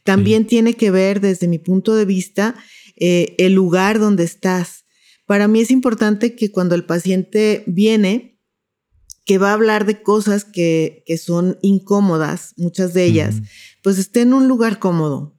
También 0.04 0.46
tiene 0.46 0.74
que 0.74 0.92
ver, 0.92 1.20
desde 1.20 1.48
mi 1.48 1.58
punto 1.58 1.96
de 1.96 2.04
vista, 2.04 2.54
eh, 2.94 3.34
el 3.38 3.54
lugar 3.54 3.98
donde 3.98 4.22
estás. 4.22 4.84
Para 5.26 5.48
mí 5.48 5.58
es 5.58 5.72
importante 5.72 6.36
que 6.36 6.52
cuando 6.52 6.76
el 6.76 6.84
paciente 6.84 7.64
viene, 7.66 8.40
que 9.24 9.38
va 9.38 9.50
a 9.50 9.54
hablar 9.54 9.84
de 9.84 10.00
cosas 10.00 10.44
que, 10.44 11.02
que 11.06 11.18
son 11.18 11.58
incómodas, 11.60 12.54
muchas 12.56 12.94
de 12.94 13.02
ellas, 13.02 13.34
pues 13.82 13.98
esté 13.98 14.20
en 14.20 14.32
un 14.32 14.46
lugar 14.46 14.78
cómodo. 14.78 15.33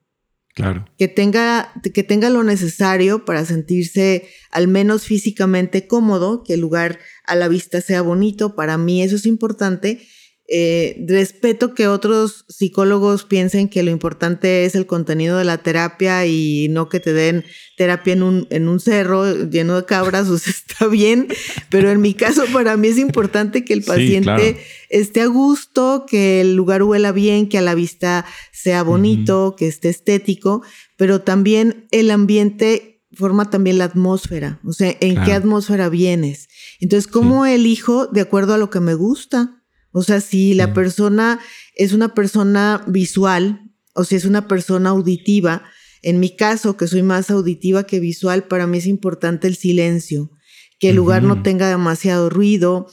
Claro. 0.55 0.85
Que 0.97 1.09
tenga, 1.09 1.73
que 1.93 2.03
tenga 2.03 2.29
lo 2.29 2.41
necesario 2.41 3.25
para 3.25 3.43
sentirse 3.43 4.29
al 4.51 4.69
menos 4.69 5.03
físicamente 5.03 5.85
cómodo, 5.85 6.43
que 6.43 6.53
el 6.53 6.61
lugar 6.61 6.99
a 7.25 7.35
la 7.35 7.49
vista 7.49 7.81
sea 7.81 8.01
bonito. 8.01 8.55
Para 8.55 8.77
mí 8.77 9.03
eso 9.03 9.17
es 9.17 9.25
importante 9.25 10.07
eh, 10.47 11.03
respeto 11.07 11.73
que 11.73 11.87
otros 11.87 12.45
psicólogos 12.47 13.23
piensen 13.23 13.67
que 13.67 13.81
lo 13.81 13.89
importante 13.89 14.65
es 14.65 14.75
el 14.75 14.85
contenido 14.85 15.39
de 15.39 15.43
la 15.43 15.57
terapia 15.57 16.27
y 16.27 16.67
no 16.69 16.87
que 16.87 16.99
te 16.99 17.13
den 17.13 17.45
terapia 17.77 18.13
en 18.13 18.21
un, 18.21 18.47
en 18.51 18.67
un 18.67 18.79
cerro 18.79 19.45
lleno 19.49 19.75
de 19.75 19.85
cabras, 19.85 20.29
o 20.29 20.37
sea, 20.37 20.53
está 20.53 20.85
bien, 20.85 21.29
pero 21.71 21.89
en 21.89 21.99
mi 21.99 22.13
caso 22.13 22.43
para 22.53 22.77
mí 22.77 22.89
es 22.89 22.99
importante 22.99 23.65
que 23.65 23.73
el 23.73 23.83
paciente 23.83 24.57
esté 24.89 25.21
a 25.21 25.25
gusto, 25.25 26.05
que 26.07 26.41
el 26.41 26.55
lugar 26.55 26.83
huela 26.83 27.11
bien, 27.11 27.49
que 27.49 27.57
a 27.57 27.61
la 27.61 27.73
vista 27.73 28.25
sea 28.51 28.83
bonito, 28.83 29.55
que 29.57 29.67
esté 29.67 29.89
estético, 29.89 30.61
pero 30.95 31.21
también 31.21 31.87
el 31.89 32.11
ambiente 32.11 33.01
forma 33.13 33.49
también 33.49 33.79
la 33.79 33.85
atmósfera, 33.85 34.59
o 34.63 34.73
sea, 34.73 34.95
en 34.99 35.23
qué 35.23 35.33
atmósfera 35.33 35.89
vienes. 35.89 36.49
Entonces, 36.79 37.09
¿cómo 37.11 37.45
elijo 37.45 38.07
de 38.07 38.21
acuerdo 38.21 38.53
a 38.53 38.57
lo 38.57 38.69
que 38.69 38.79
me 38.79 38.93
gusta? 38.93 39.63
O 39.97 40.03
sea, 40.03 40.19
si 40.19 40.53
la 40.55 40.73
persona 40.73 41.39
es 41.73 41.93
una 41.93 42.13
persona 42.13 42.83
visual 42.85 43.71
o 43.93 44.03
si 44.03 44.15
es 44.15 44.25
una 44.25 44.45
persona 44.45 44.89
auditiva, 44.89 45.63
en 46.01 46.19
mi 46.19 46.35
caso, 46.35 46.75
que 46.75 46.85
soy 46.85 47.01
más 47.01 47.31
auditiva 47.31 47.85
que 47.85 48.01
visual, 48.01 48.43
para 48.43 48.67
mí 48.67 48.79
es 48.79 48.87
importante 48.87 49.47
el 49.47 49.55
silencio, 49.55 50.31
que 50.79 50.89
el 50.89 50.97
lugar 50.97 51.23
no 51.23 51.41
tenga 51.43 51.69
demasiado 51.69 52.29
ruido, 52.29 52.87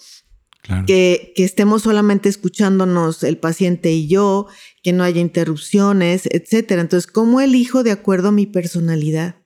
que, 0.87 1.33
que, 1.35 1.43
estemos 1.43 1.83
solamente 1.83 2.29
escuchándonos 2.29 3.25
el 3.25 3.37
paciente 3.37 3.91
y 3.91 4.07
yo, 4.07 4.47
que 4.85 4.93
no 4.93 5.03
haya 5.03 5.21
interrupciones, 5.21 6.29
etcétera. 6.31 6.83
Entonces, 6.83 7.11
¿cómo 7.11 7.41
elijo 7.41 7.83
de 7.83 7.91
acuerdo 7.91 8.29
a 8.29 8.33
mi 8.33 8.47
personalidad? 8.47 9.43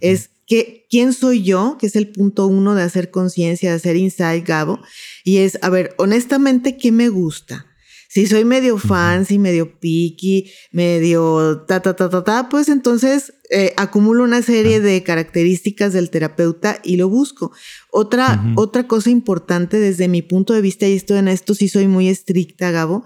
Es 0.00 0.32
que, 0.48 0.86
quién 0.90 1.12
soy 1.12 1.42
yo, 1.42 1.76
que 1.78 1.86
es 1.86 1.94
el 1.94 2.08
punto 2.08 2.46
uno 2.46 2.74
de 2.74 2.82
hacer 2.82 3.10
conciencia, 3.10 3.70
de 3.70 3.76
hacer 3.76 3.96
insight, 3.96 4.46
Gabo, 4.46 4.80
y 5.22 5.38
es, 5.38 5.58
a 5.62 5.68
ver, 5.68 5.94
honestamente, 5.98 6.76
¿qué 6.76 6.90
me 6.90 7.10
gusta? 7.10 7.66
Si 8.10 8.26
soy 8.26 8.46
medio 8.46 8.78
fancy, 8.78 9.38
medio 9.38 9.78
picky, 9.78 10.50
medio 10.72 11.66
ta, 11.68 11.82
ta, 11.82 11.94
ta, 11.94 12.08
ta, 12.08 12.24
ta, 12.24 12.48
pues 12.48 12.70
entonces 12.70 13.34
eh, 13.50 13.74
acumulo 13.76 14.24
una 14.24 14.40
serie 14.40 14.80
de 14.80 15.02
características 15.02 15.92
del 15.92 16.08
terapeuta 16.08 16.80
y 16.82 16.96
lo 16.96 17.10
busco. 17.10 17.52
Otra, 17.90 18.42
otra 18.56 18.88
cosa 18.88 19.10
importante 19.10 19.78
desde 19.78 20.08
mi 20.08 20.22
punto 20.22 20.54
de 20.54 20.62
vista, 20.62 20.88
y 20.88 20.94
esto 20.94 21.18
en 21.18 21.28
esto 21.28 21.54
sí 21.54 21.68
soy 21.68 21.86
muy 21.86 22.08
estricta, 22.08 22.70
Gabo, 22.70 23.04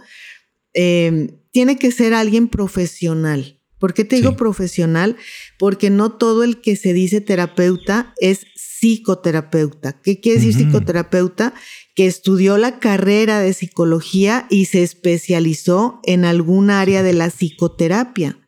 eh, 0.74 1.34
tiene 1.50 1.76
que 1.76 1.90
ser 1.90 2.14
alguien 2.14 2.46
profesional. 2.46 3.61
¿Por 3.82 3.94
qué 3.94 4.04
te 4.04 4.14
digo 4.14 4.36
profesional? 4.36 5.16
Porque 5.58 5.90
no 5.90 6.12
todo 6.12 6.44
el 6.44 6.60
que 6.60 6.76
se 6.76 6.92
dice 6.92 7.20
terapeuta 7.20 8.14
es 8.20 8.46
psicoterapeuta. 8.54 10.00
¿Qué 10.00 10.20
quiere 10.20 10.38
decir 10.38 10.54
psicoterapeuta? 10.54 11.52
Que 11.96 12.06
estudió 12.06 12.58
la 12.58 12.78
carrera 12.78 13.40
de 13.40 13.52
psicología 13.52 14.46
y 14.48 14.66
se 14.66 14.84
especializó 14.84 15.98
en 16.04 16.24
algún 16.24 16.70
área 16.70 17.02
de 17.02 17.12
la 17.12 17.28
psicoterapia. 17.28 18.38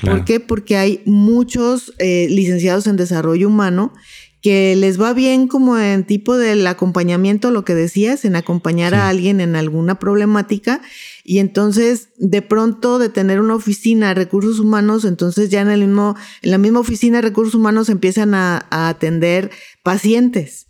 ¿Por 0.00 0.24
qué? 0.24 0.40
Porque 0.40 0.76
hay 0.76 1.00
muchos 1.04 1.94
eh, 1.98 2.26
licenciados 2.28 2.88
en 2.88 2.96
desarrollo 2.96 3.46
humano 3.46 3.92
que 4.42 4.74
les 4.74 5.00
va 5.00 5.12
bien 5.12 5.46
como 5.46 5.78
en 5.78 6.04
tipo 6.04 6.36
del 6.36 6.66
acompañamiento, 6.66 7.52
lo 7.52 7.64
que 7.64 7.76
decías, 7.76 8.24
en 8.24 8.34
acompañar 8.34 8.92
a 8.92 9.08
alguien 9.08 9.40
en 9.40 9.54
alguna 9.54 10.00
problemática. 10.00 10.82
Y 11.22 11.38
entonces, 11.38 12.08
de 12.18 12.42
pronto, 12.42 12.98
de 12.98 13.08
tener 13.08 13.40
una 13.40 13.54
oficina 13.54 14.08
de 14.08 14.14
recursos 14.14 14.58
humanos, 14.58 15.04
entonces 15.04 15.48
ya 15.48 15.60
en, 15.60 15.70
el 15.70 15.86
mismo, 15.86 16.16
en 16.42 16.50
la 16.50 16.58
misma 16.58 16.80
oficina 16.80 17.18
de 17.18 17.22
recursos 17.22 17.54
humanos 17.54 17.88
empiezan 17.88 18.34
a, 18.34 18.66
atender 18.70 19.52
pacientes. 19.84 20.66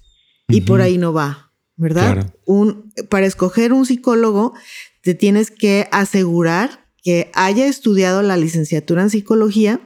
Y 0.48 0.60
por 0.60 0.82
ahí 0.82 0.98
no 0.98 1.14
va, 1.14 1.50
¿verdad? 1.76 2.30
Un, 2.44 2.92
para 3.08 3.24
escoger 3.24 3.72
un 3.72 3.86
psicólogo, 3.86 4.52
te 5.00 5.14
tienes 5.14 5.50
que 5.50 5.88
asegurar 5.92 6.90
que 7.02 7.30
haya 7.32 7.66
estudiado 7.66 8.20
la 8.20 8.36
licenciatura 8.36 9.00
en 9.02 9.08
psicología 9.08 9.80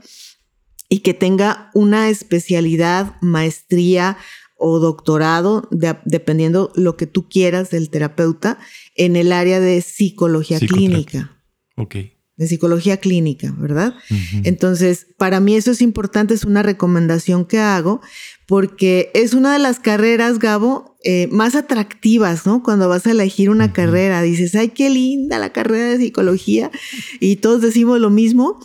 y 0.96 1.00
que 1.00 1.12
tenga 1.12 1.70
una 1.74 2.08
especialidad, 2.08 3.16
maestría 3.20 4.16
o 4.56 4.78
doctorado, 4.78 5.68
dependiendo 6.06 6.72
lo 6.74 6.96
que 6.96 7.06
tú 7.06 7.28
quieras 7.28 7.68
del 7.68 7.90
terapeuta, 7.90 8.58
en 8.94 9.14
el 9.14 9.30
área 9.30 9.60
de 9.60 9.82
psicología 9.82 10.58
clínica. 10.58 11.36
Ok. 11.76 11.96
de 12.38 12.48
psicología 12.48 12.98
clínica, 12.98 13.54
¿verdad? 13.58 13.94
Entonces, 14.44 15.06
para 15.18 15.40
mí 15.40 15.54
eso 15.54 15.70
es 15.70 15.82
importante, 15.82 16.32
es 16.32 16.44
una 16.44 16.62
recomendación 16.62 17.44
que 17.44 17.58
hago, 17.58 18.00
porque 18.46 19.10
es 19.12 19.34
una 19.34 19.52
de 19.52 19.58
las 19.58 19.80
carreras, 19.80 20.38
Gabo, 20.38 20.96
eh, 21.04 21.28
más 21.30 21.54
atractivas, 21.54 22.46
¿no? 22.46 22.62
Cuando 22.62 22.88
vas 22.88 23.06
a 23.06 23.10
elegir 23.10 23.50
una 23.50 23.72
carrera, 23.72 24.22
dices, 24.22 24.54
ay, 24.54 24.68
qué 24.68 24.88
linda 24.88 25.38
la 25.38 25.52
carrera 25.52 25.86
de 25.88 25.98
psicología, 25.98 26.70
y 27.20 27.36
todos 27.36 27.60
decimos 27.60 28.00
lo 28.00 28.10
mismo, 28.10 28.60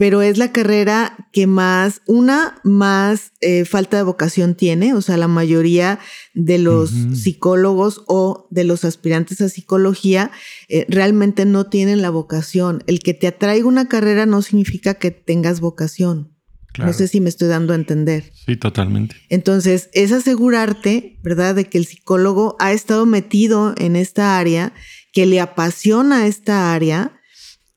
pero 0.00 0.22
es 0.22 0.38
la 0.38 0.50
carrera 0.50 1.28
que 1.30 1.46
más, 1.46 2.00
una, 2.06 2.58
más 2.64 3.32
eh, 3.42 3.66
falta 3.66 3.98
de 3.98 4.02
vocación 4.02 4.54
tiene, 4.54 4.94
o 4.94 5.02
sea, 5.02 5.18
la 5.18 5.28
mayoría 5.28 5.98
de 6.32 6.56
los 6.56 6.88
psicólogos 6.88 8.02
o 8.06 8.48
de 8.50 8.64
los 8.64 8.86
aspirantes 8.86 9.42
a 9.42 9.50
psicología 9.50 10.30
eh, 10.70 10.86
realmente 10.88 11.44
no 11.44 11.66
tienen 11.66 12.00
la 12.00 12.08
vocación. 12.08 12.82
El 12.86 13.00
que 13.00 13.12
te 13.12 13.26
atraiga 13.26 13.68
una 13.68 13.88
carrera 13.88 14.24
no 14.24 14.40
significa 14.40 14.94
que 14.94 15.10
tengas 15.10 15.60
vocación. 15.60 16.34
No 16.78 16.94
sé 16.94 17.06
si 17.06 17.20
me 17.20 17.28
estoy 17.28 17.48
dando 17.48 17.74
a 17.74 17.76
entender. 17.76 18.32
Sí, 18.46 18.56
totalmente. 18.56 19.16
Entonces, 19.28 19.90
es 19.92 20.12
asegurarte, 20.12 21.18
¿verdad?, 21.22 21.54
de 21.54 21.68
que 21.68 21.76
el 21.76 21.84
psicólogo 21.84 22.56
ha 22.58 22.72
estado 22.72 23.04
metido 23.04 23.74
en 23.76 23.96
esta 23.96 24.38
área, 24.38 24.72
que 25.12 25.26
le 25.26 25.40
apasiona 25.40 26.26
esta 26.26 26.72
área, 26.72 27.19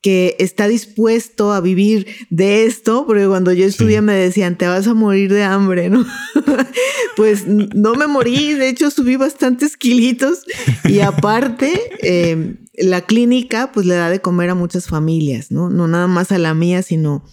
que 0.04 0.36
está 0.38 0.68
dispuesto 0.68 1.54
a 1.54 1.62
vivir 1.62 2.08
de 2.30 2.66
esto, 2.66 3.06
porque 3.08 3.26
cuando 3.26 3.54
yo 3.54 3.66
estudié 3.66 4.02
me 4.02 4.14
decían, 4.14 4.58
te 4.58 4.68
vas 4.68 4.86
a 4.86 4.94
morir 4.94 5.32
de 5.32 5.44
hambre, 5.44 5.90
¿no? 5.90 6.06
pues 7.16 7.48
no 7.48 7.96
me 7.96 8.06
morí, 8.08 8.54
de 8.54 8.68
hecho 8.68 8.92
subí 8.92 9.16
bastantes 9.16 9.78
kilitos 9.78 10.44
y 10.84 11.00
aparte 11.00 11.72
em, 12.02 12.58
la 12.74 13.06
clínica 13.06 13.72
pues 13.72 13.86
le 13.86 13.96
da 13.96 14.10
de 14.10 14.20
comer 14.20 14.50
a 14.50 14.56
muchas 14.56 14.88
familias, 14.88 15.52
¿no? 15.52 15.70
No 15.70 15.88
nada 15.88 16.08
más 16.08 16.34
a 16.34 16.38
la 16.38 16.54
mía, 16.54 16.84
sino 16.84 17.24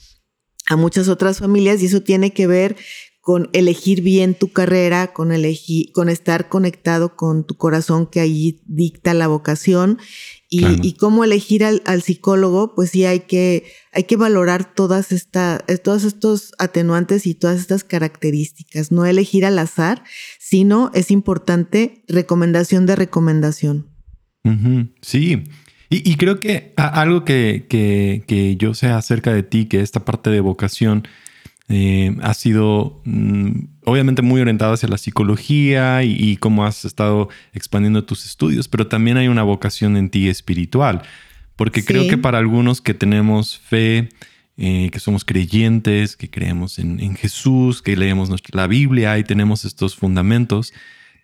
a 0.68 0.76
muchas 0.76 1.08
otras 1.08 1.40
familias 1.40 1.82
y 1.82 1.86
eso 1.86 2.02
tiene 2.02 2.32
que 2.32 2.46
ver 2.46 2.76
con 3.20 3.50
elegir 3.52 4.00
bien 4.00 4.34
tu 4.34 4.52
carrera, 4.52 5.12
con 5.12 5.32
elegir, 5.32 5.90
con 5.92 6.08
estar 6.08 6.48
conectado 6.48 7.16
con 7.16 7.44
tu 7.44 7.56
corazón 7.56 8.06
que 8.06 8.20
allí 8.20 8.62
dicta 8.66 9.12
la 9.12 9.26
vocación 9.26 9.98
y, 10.52 10.94
cómo 10.94 11.22
elegir 11.22 11.64
al, 11.64 12.02
psicólogo, 12.02 12.74
pues 12.74 12.90
sí 12.90 13.04
hay 13.04 13.20
que, 13.20 13.72
hay 13.92 14.02
que 14.04 14.16
valorar 14.16 14.74
todas 14.74 15.12
esta, 15.12 15.64
todos 15.84 16.02
estos 16.02 16.52
atenuantes 16.58 17.24
y 17.26 17.34
todas 17.34 17.60
estas 17.60 17.84
características, 17.84 18.90
no 18.90 19.06
elegir 19.06 19.46
al 19.46 19.60
azar, 19.60 20.02
sino 20.40 20.90
es 20.92 21.12
importante 21.12 22.02
recomendación 22.08 22.84
de 22.84 22.96
recomendación. 22.96 23.86
Sí, 25.02 25.44
y, 25.88 26.16
creo 26.16 26.40
que 26.40 26.72
algo 26.76 27.24
que, 27.24 27.66
que, 27.68 28.24
que 28.26 28.56
yo 28.56 28.74
sé 28.74 28.88
acerca 28.88 29.32
de 29.32 29.44
ti, 29.44 29.66
que 29.66 29.80
esta 29.80 30.04
parte 30.04 30.30
de 30.30 30.40
vocación, 30.40 31.06
eh, 31.72 32.16
ha 32.22 32.34
sido 32.34 33.00
mm, 33.04 33.50
obviamente 33.84 34.22
muy 34.22 34.40
orientado 34.40 34.72
hacia 34.72 34.88
la 34.88 34.98
psicología 34.98 36.02
y, 36.02 36.36
cómo 36.36 36.64
has 36.64 36.84
estado 36.84 37.28
expandiendo 37.52 38.04
tus 38.04 38.24
estudios, 38.26 38.66
pero 38.66 38.88
también 38.88 39.16
hay 39.16 39.28
una 39.28 39.44
vocación 39.44 39.96
en 39.96 40.10
ti 40.10 40.28
espiritual, 40.28 41.02
porque 41.54 41.84
creo 41.84 42.08
que 42.08 42.18
para 42.18 42.38
algunos 42.38 42.80
que 42.80 42.92
tenemos 42.92 43.58
fe, 43.58 44.08
eh, 44.56 44.90
que 44.92 44.98
somos 44.98 45.24
creyentes, 45.24 46.16
que 46.16 46.28
creemos 46.28 46.80
en, 46.80 46.98
en 46.98 47.14
Jesús, 47.14 47.82
que 47.82 47.96
leemos 47.96 48.28
nuestra, 48.28 48.62
la 48.62 48.66
Biblia 48.66 49.16
y 49.18 49.24
tenemos 49.24 49.64
estos 49.64 49.94
fundamentos, 49.94 50.72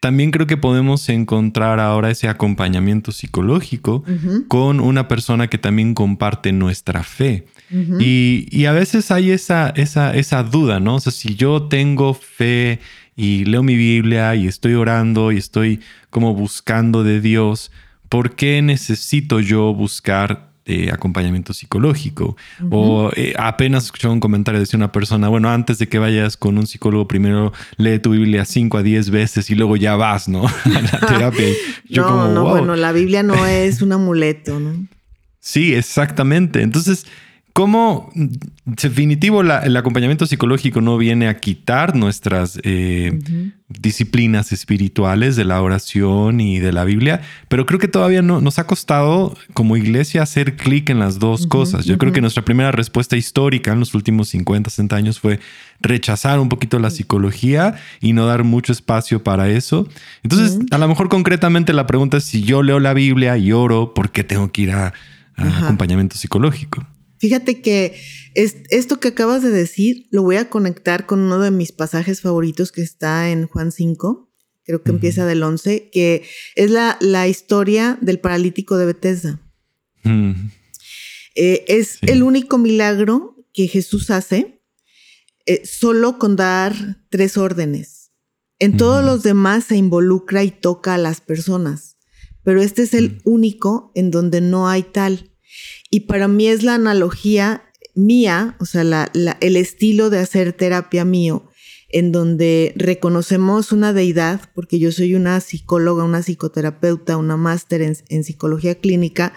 también 0.00 0.30
creo 0.30 0.46
que 0.46 0.56
podemos 0.56 1.08
encontrar 1.08 1.80
ahora 1.80 2.10
ese 2.10 2.28
acompañamiento 2.28 3.10
psicológico 3.10 4.04
con 4.46 4.78
una 4.78 5.08
persona 5.08 5.48
que 5.48 5.58
también 5.58 5.94
comparte 5.94 6.52
nuestra 6.52 7.02
fe. 7.02 7.46
Y, 7.70 8.64
a 8.66 8.72
veces 8.72 9.10
hay 9.10 9.30
esa, 9.30 9.70
esa, 9.70 10.14
esa 10.14 10.42
duda, 10.42 10.80
¿no? 10.80 10.96
O 10.96 11.00
sea, 11.00 11.12
si 11.12 11.34
yo 11.34 11.64
tengo 11.64 12.14
fe 12.14 12.80
y 13.16 13.44
leo 13.44 13.62
mi 13.62 13.76
Biblia 13.76 14.34
y 14.34 14.46
estoy 14.46 14.74
orando 14.74 15.32
y 15.32 15.38
estoy 15.38 15.80
como 16.10 16.34
buscando 16.34 17.02
de 17.02 17.20
Dios, 17.20 17.70
¿por 18.08 18.34
qué 18.34 18.62
necesito 18.62 19.40
yo 19.40 19.74
buscar 19.74 20.46
acompañamiento 20.92 21.52
psicológico. 21.52 22.36
O 22.70 23.10
eh, 23.14 23.34
apenas 23.38 23.84
escuché 23.84 24.08
un 24.08 24.20
comentario 24.20 24.60
de 24.60 24.76
una 24.76 24.90
persona, 24.90 25.28
bueno, 25.28 25.48
antes 25.48 25.78
de 25.78 25.88
que 25.88 25.98
vayas 25.98 26.36
con 26.36 26.58
un 26.58 26.66
psicólogo, 26.66 27.06
primero 27.06 27.52
lee 27.76 27.98
tu 27.98 28.10
Biblia 28.10 28.44
5 28.44 28.78
a 28.78 28.82
10 28.82 29.10
veces 29.10 29.48
y 29.50 29.54
luego 29.54 29.76
ya 29.76 29.94
vas, 29.96 30.28
¿no? 30.28 30.46
a 30.64 30.82
la 30.82 31.00
terapia. 31.06 31.46
no, 31.90 32.28
no, 32.32 32.48
bueno, 32.48 32.74
la 32.74 32.92
Biblia 32.92 33.22
no 33.22 33.46
es 33.46 33.80
un 33.80 33.92
amuleto, 33.92 34.58
¿no? 34.58 34.86
Sí, 35.38 35.74
exactamente. 35.74 36.62
Entonces, 36.62 37.06
¿Cómo, 37.56 38.12
definitivo, 38.66 39.40
el 39.40 39.76
acompañamiento 39.78 40.26
psicológico 40.26 40.82
no 40.82 40.98
viene 40.98 41.26
a 41.26 41.38
quitar 41.38 41.96
nuestras 41.96 42.60
eh, 42.64 43.18
disciplinas 43.70 44.52
espirituales 44.52 45.36
de 45.36 45.46
la 45.46 45.62
oración 45.62 46.42
y 46.42 46.58
de 46.58 46.70
la 46.74 46.84
Biblia? 46.84 47.22
Pero 47.48 47.64
creo 47.64 47.80
que 47.80 47.88
todavía 47.88 48.20
no, 48.20 48.42
nos 48.42 48.58
ha 48.58 48.66
costado 48.66 49.34
como 49.54 49.78
iglesia 49.78 50.20
hacer 50.20 50.56
clic 50.56 50.90
en 50.90 50.98
las 50.98 51.18
dos 51.18 51.46
cosas. 51.46 51.86
Yo 51.86 51.96
creo 51.96 52.12
que 52.12 52.20
nuestra 52.20 52.44
primera 52.44 52.72
respuesta 52.72 53.16
histórica 53.16 53.72
en 53.72 53.80
los 53.80 53.94
últimos 53.94 54.28
50, 54.28 54.68
60 54.68 54.94
años 54.94 55.18
fue 55.18 55.40
rechazar 55.80 56.40
un 56.40 56.50
poquito 56.50 56.78
la 56.78 56.90
psicología 56.90 57.76
y 58.02 58.12
no 58.12 58.26
dar 58.26 58.44
mucho 58.44 58.70
espacio 58.70 59.24
para 59.24 59.48
eso. 59.48 59.88
Entonces, 60.22 60.58
a 60.72 60.76
lo 60.76 60.88
mejor 60.88 61.08
concretamente 61.08 61.72
la 61.72 61.86
pregunta 61.86 62.18
es 62.18 62.24
si 62.24 62.42
yo 62.42 62.62
leo 62.62 62.80
la 62.80 62.92
Biblia 62.92 63.38
y 63.38 63.52
oro, 63.52 63.94
¿por 63.94 64.10
qué 64.10 64.24
tengo 64.24 64.52
que 64.52 64.60
ir 64.60 64.72
a 64.72 64.92
acompañamiento 65.38 66.16
psicológico? 66.16 66.86
Fíjate 67.18 67.60
que 67.62 67.94
esto 68.34 69.00
que 69.00 69.08
acabas 69.08 69.42
de 69.42 69.50
decir 69.50 70.06
lo 70.10 70.22
voy 70.22 70.36
a 70.36 70.50
conectar 70.50 71.06
con 71.06 71.20
uno 71.20 71.38
de 71.38 71.50
mis 71.50 71.72
pasajes 71.72 72.20
favoritos 72.20 72.72
que 72.72 72.82
está 72.82 73.30
en 73.30 73.46
Juan 73.46 73.72
5, 73.72 74.30
creo 74.64 74.82
que 74.82 74.90
empieza 74.90 75.24
del 75.24 75.42
11, 75.42 75.90
que 75.90 76.24
es 76.54 76.70
la, 76.70 76.98
la 77.00 77.28
historia 77.28 77.98
del 78.00 78.18
paralítico 78.18 78.76
de 78.76 78.86
Bethesda. 78.86 79.40
Eh, 81.34 81.64
es 81.68 81.98
el 82.02 82.22
único 82.22 82.58
milagro 82.58 83.46
que 83.52 83.68
Jesús 83.68 84.10
hace 84.10 84.62
eh, 85.46 85.64
solo 85.64 86.18
con 86.18 86.36
dar 86.36 86.74
tres 87.08 87.36
órdenes. 87.36 88.10
En 88.58 88.76
todos 88.76 89.04
los 89.04 89.22
demás 89.22 89.64
se 89.64 89.76
involucra 89.76 90.42
y 90.42 90.50
toca 90.50 90.94
a 90.94 90.98
las 90.98 91.20
personas, 91.20 91.98
pero 92.42 92.62
este 92.62 92.82
es 92.82 92.94
el 92.94 93.20
único 93.24 93.92
en 93.94 94.10
donde 94.10 94.40
no 94.40 94.68
hay 94.68 94.82
tal. 94.82 95.35
Y 95.90 96.00
para 96.00 96.28
mí 96.28 96.48
es 96.48 96.62
la 96.62 96.74
analogía 96.74 97.66
mía, 97.94 98.56
o 98.60 98.66
sea, 98.66 99.10
el 99.40 99.56
estilo 99.56 100.10
de 100.10 100.18
hacer 100.18 100.52
terapia 100.52 101.04
mío, 101.04 101.48
en 101.88 102.12
donde 102.12 102.72
reconocemos 102.76 103.72
una 103.72 103.92
deidad, 103.92 104.50
porque 104.54 104.78
yo 104.78 104.92
soy 104.92 105.14
una 105.14 105.40
psicóloga, 105.40 106.04
una 106.04 106.22
psicoterapeuta, 106.22 107.16
una 107.16 107.36
máster 107.36 107.82
en, 107.82 108.24
psicología 108.24 108.76
clínica 108.76 109.32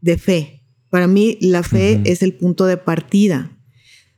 de 0.00 0.18
fe. 0.18 0.64
Para 0.90 1.06
mí 1.06 1.38
la 1.40 1.62
fe 1.62 2.02
es 2.04 2.22
el 2.22 2.34
punto 2.34 2.66
de 2.66 2.76
partida, 2.76 3.58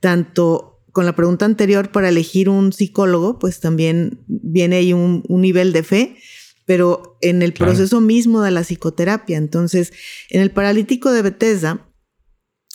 tanto 0.01 0.83
con 0.91 1.05
la 1.05 1.15
pregunta 1.15 1.45
anterior 1.45 1.91
para 1.91 2.09
elegir 2.09 2.49
un 2.49 2.73
psicólogo, 2.73 3.39
pues 3.39 3.59
también 3.59 4.23
viene 4.27 4.77
ahí 4.77 4.93
un 4.93 5.23
nivel 5.29 5.71
de 5.71 5.83
fe, 5.83 6.17
pero 6.65 7.17
en 7.21 7.41
el 7.41 7.53
proceso 7.53 8.01
mismo 8.01 8.41
de 8.41 8.51
la 8.51 8.63
psicoterapia. 8.63 9.37
Entonces, 9.37 9.93
en 10.29 10.41
el 10.41 10.51
paralítico 10.51 11.11
de 11.11 11.21
Bethesda, 11.21 11.87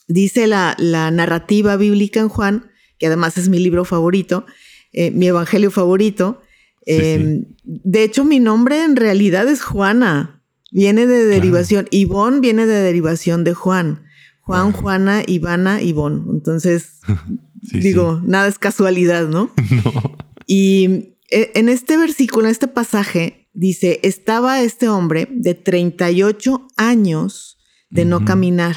dice 0.07 0.47
la, 0.47 0.77
narrativa 0.79 1.77
bíblica 1.77 2.21
en 2.21 2.29
Juan, 2.29 2.71
que 2.99 3.07
además 3.07 3.37
es 3.39 3.49
mi 3.49 3.59
libro 3.59 3.85
favorito, 3.85 4.47
eh, 4.93 5.11
mi 5.11 5.27
evangelio 5.27 5.71
favorito. 5.71 6.41
Em, 6.87 7.47
de 7.65 8.05
hecho, 8.05 8.25
mi 8.25 8.41
nombre 8.41 8.85
en 8.85 8.97
realidad 8.97 9.49
es 9.49 9.63
Juana. 9.63 10.43
Viene 10.73 11.07
de 11.07 11.25
derivación. 11.25 11.89
Ivón 11.91 12.41
viene 12.41 12.67
de 12.67 12.81
derivación 12.81 13.43
de 13.43 13.55
Juan. 13.55 14.05
Juan, 14.41 14.73
Juana, 14.73 15.23
Ivana, 15.27 15.83
Ivón. 15.83 16.27
Entonces, 16.31 17.01
digo, 17.73 18.21
nada 18.25 18.49
es 18.49 18.59
casualidad, 18.59 19.29
¿no? 19.29 19.53
no. 19.85 20.17
Y 20.47 21.17
eh, 21.31 21.53
en 21.55 21.69
este 21.69 21.97
versículo, 21.97 22.47
en 22.47 22.53
este 22.53 22.67
pasaje, 22.67 23.40
dice, 23.61 24.01
estaba 24.03 24.63
este 24.63 24.89
hombre 24.89 25.29
de 25.31 25.55
38 25.55 26.67
años 26.79 27.59
de 27.91 28.07
no 28.07 28.25
caminar. 28.25 28.77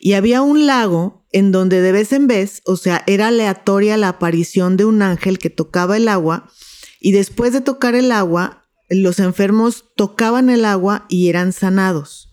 Y 0.00 0.14
había 0.14 0.40
un 0.40 0.66
lago 0.66 1.26
en 1.30 1.52
donde 1.52 1.82
de 1.82 1.92
vez 1.92 2.12
en 2.12 2.26
vez, 2.26 2.62
o 2.64 2.76
sea, 2.76 3.04
era 3.06 3.28
aleatoria 3.28 3.98
la 3.98 4.08
aparición 4.08 4.78
de 4.78 4.86
un 4.86 5.02
ángel 5.02 5.38
que 5.38 5.50
tocaba 5.50 5.98
el 5.98 6.08
agua 6.08 6.50
y 7.00 7.12
después 7.12 7.52
de 7.52 7.60
tocar 7.60 7.94
el 7.94 8.12
agua, 8.12 8.66
los 8.88 9.18
enfermos 9.18 9.84
tocaban 9.94 10.48
el 10.48 10.64
agua 10.64 11.04
y 11.10 11.28
eran 11.28 11.52
sanados. 11.52 12.30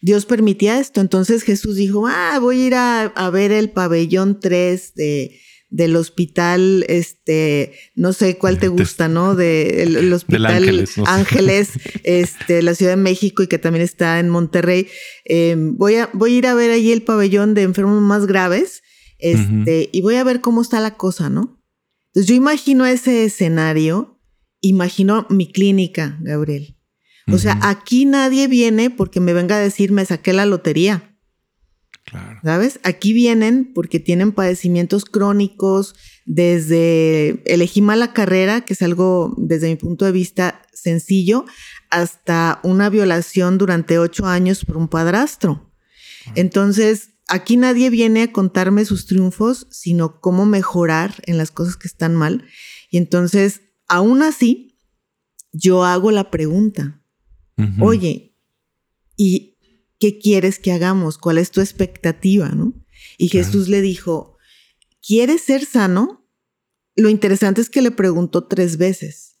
Dios 0.00 0.26
permitía 0.26 0.80
esto, 0.80 1.00
entonces 1.00 1.44
Jesús 1.44 1.76
dijo, 1.76 2.06
ah, 2.08 2.38
voy 2.40 2.62
a 2.62 2.66
ir 2.66 2.74
a, 2.74 3.30
ver 3.30 3.52
el 3.52 3.70
pabellón 3.70 4.40
3 4.40 4.94
de, 4.94 5.40
del 5.76 5.94
hospital, 5.94 6.86
este, 6.88 7.74
no 7.94 8.14
sé 8.14 8.38
cuál 8.38 8.58
te 8.58 8.68
gusta, 8.68 9.08
¿no? 9.08 9.34
De 9.34 9.82
el, 9.82 10.10
hospital 10.10 10.46
Ángeles, 10.46 10.94
Ángeles 11.04 11.70
este, 12.02 12.62
la 12.62 12.74
Ciudad 12.74 12.92
de 12.92 12.96
México 12.96 13.42
y 13.42 13.46
que 13.46 13.58
también 13.58 13.84
está 13.84 14.18
en 14.18 14.30
Monterrey. 14.30 14.88
Em, 15.26 15.76
voy, 15.76 15.96
a, 15.96 16.08
voy 16.14 16.32
a 16.32 16.38
ir 16.38 16.46
a 16.46 16.54
ver 16.54 16.70
allí 16.70 16.92
el 16.92 17.02
pabellón 17.02 17.52
de 17.52 17.62
enfermos 17.62 18.00
más 18.00 18.26
graves, 18.26 18.82
este, 19.18 19.90
y 19.92 20.00
voy 20.00 20.14
a 20.14 20.24
ver 20.24 20.40
cómo 20.40 20.62
está 20.62 20.80
la 20.80 20.96
cosa, 20.96 21.28
¿no? 21.28 21.62
Entonces 22.06 22.28
yo 22.28 22.34
imagino 22.34 22.86
ese 22.86 23.24
escenario, 23.24 24.18
imagino 24.62 25.26
mi 25.28 25.52
clínica, 25.52 26.18
Gabriel. 26.22 26.78
O 27.30 27.38
sea, 27.38 27.58
aquí 27.62 28.06
nadie 28.06 28.46
viene 28.46 28.88
porque 28.88 29.20
me 29.20 29.34
venga 29.34 29.56
a 29.56 29.60
decir 29.60 29.92
me 29.92 30.06
saqué 30.06 30.32
la 30.32 30.46
lotería. 30.46 31.15
¿Sabes? 32.42 32.78
Aquí 32.84 33.12
vienen 33.12 33.72
porque 33.74 33.98
tienen 33.98 34.32
padecimientos 34.32 35.04
crónicos, 35.04 35.94
desde 36.24 37.42
elegí 37.52 37.82
mala 37.82 38.12
carrera, 38.12 38.62
que 38.62 38.74
es 38.74 38.82
algo 38.82 39.34
desde 39.38 39.68
mi 39.68 39.76
punto 39.76 40.04
de 40.04 40.12
vista 40.12 40.62
sencillo, 40.72 41.44
hasta 41.90 42.60
una 42.62 42.90
violación 42.90 43.58
durante 43.58 43.98
ocho 43.98 44.26
años 44.26 44.64
por 44.64 44.76
un 44.76 44.88
padrastro. 44.88 45.72
Entonces, 46.34 47.10
aquí 47.28 47.56
nadie 47.56 47.90
viene 47.90 48.22
a 48.22 48.32
contarme 48.32 48.84
sus 48.84 49.06
triunfos, 49.06 49.66
sino 49.70 50.20
cómo 50.20 50.46
mejorar 50.46 51.14
en 51.26 51.38
las 51.38 51.50
cosas 51.50 51.76
que 51.76 51.88
están 51.88 52.14
mal. 52.14 52.44
Y 52.90 52.98
entonces, 52.98 53.62
aún 53.88 54.22
así, 54.22 54.78
yo 55.52 55.84
hago 55.84 56.10
la 56.10 56.30
pregunta, 56.30 57.02
oye, 57.80 58.36
¿y 59.16 59.55
¿qué 59.98 60.18
quieres 60.18 60.58
que 60.58 60.72
hagamos? 60.72 61.18
¿Cuál 61.18 61.38
es 61.38 61.50
tu 61.50 61.60
expectativa? 61.60 62.48
¿no? 62.50 62.74
Y 63.18 63.28
Jesús 63.28 63.68
le 63.68 63.80
dijo, 63.80 64.36
¿quieres 65.06 65.42
ser 65.42 65.64
sano? 65.64 66.28
Lo 66.94 67.08
interesante 67.08 67.60
es 67.60 67.70
que 67.70 67.82
le 67.82 67.90
preguntó 67.90 68.46
tres 68.46 68.76
veces. 68.78 69.34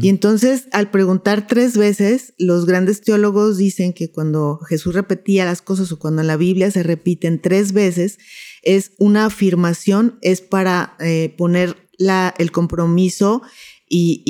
Y 0.00 0.10
entonces, 0.10 0.68
al 0.70 0.92
preguntar 0.92 1.48
tres 1.48 1.76
veces, 1.76 2.34
los 2.38 2.66
grandes 2.66 3.00
teólogos 3.00 3.58
dicen 3.58 3.92
que 3.92 4.12
cuando 4.12 4.60
Jesús 4.68 4.94
repetía 4.94 5.44
las 5.44 5.60
cosas 5.60 5.90
o 5.90 5.98
cuando 5.98 6.20
en 6.20 6.28
la 6.28 6.36
Biblia 6.36 6.70
se 6.70 6.84
repiten 6.84 7.42
tres 7.42 7.72
veces, 7.72 8.18
es 8.62 8.92
una 8.98 9.26
afirmación, 9.26 10.20
es 10.22 10.40
para 10.40 10.94
eh, 11.00 11.34
poner 11.36 11.88
la, 11.98 12.32
el 12.38 12.52
compromiso 12.52 13.42
y, 13.88 14.22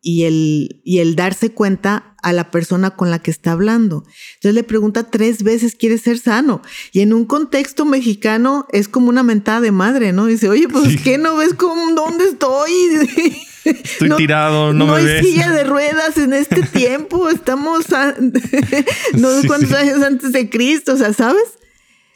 y 0.00 0.22
el, 0.22 0.80
y 0.82 0.98
el 1.00 1.14
darse 1.14 1.50
cuenta 1.52 2.11
a 2.22 2.32
la 2.32 2.50
persona 2.50 2.90
con 2.90 3.10
la 3.10 3.18
que 3.18 3.30
está 3.30 3.52
hablando. 3.52 4.04
Entonces 4.34 4.54
le 4.54 4.62
pregunta 4.62 5.10
tres 5.10 5.42
veces, 5.42 5.74
¿quieres 5.74 6.02
ser 6.02 6.18
sano? 6.18 6.62
Y 6.92 7.00
en 7.00 7.12
un 7.12 7.24
contexto 7.24 7.84
mexicano 7.84 8.66
es 8.72 8.88
como 8.88 9.08
una 9.08 9.22
mentada 9.22 9.60
de 9.60 9.72
madre, 9.72 10.12
¿no? 10.12 10.26
Dice, 10.26 10.48
oye, 10.48 10.68
pues 10.68 11.00
¿qué 11.02 11.18
no 11.18 11.36
ves 11.36 11.54
cómo, 11.54 11.92
dónde 11.94 12.24
estoy? 12.24 12.70
Estoy 13.64 14.10
tirado, 14.16 14.72
no, 14.72 14.86
no 14.86 14.94
hay 14.94 15.22
silla 15.22 15.50
de 15.52 15.62
ruedas 15.64 16.16
en 16.16 16.32
este 16.32 16.62
tiempo, 16.72 17.28
estamos 17.28 17.86
no 19.14 19.40
sé 19.40 19.46
cuántos 19.46 19.72
años 19.72 20.02
antes 20.02 20.32
de 20.32 20.50
Cristo, 20.50 20.94
o 20.94 20.96
sea, 20.96 21.12
¿sabes? 21.12 21.44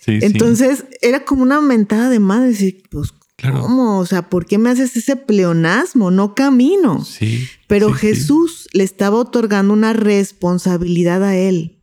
Sí, 0.01 0.19
Entonces 0.23 0.85
era 1.03 1.25
como 1.25 1.43
una 1.43 1.61
mentada 1.61 2.09
de 2.09 2.19
madre, 2.19 2.49
decir, 2.49 2.83
pues 2.91 3.13
¿Cómo? 3.43 3.99
O 3.99 4.07
sea, 4.07 4.31
¿por 4.31 4.47
qué 4.47 4.57
me 4.59 4.71
haces 4.71 4.97
ese 4.97 5.17
pleonasmo? 5.17 6.11
No 6.11 6.35
camino. 6.35 7.05
Sí. 7.05 7.47
Pero 7.67 7.93
Jesús 7.93 8.69
le 8.73 8.83
estaba 8.83 9.19
otorgando 9.19 9.75
una 9.75 9.93
responsabilidad 9.93 11.23
a 11.23 11.37
él. 11.37 11.79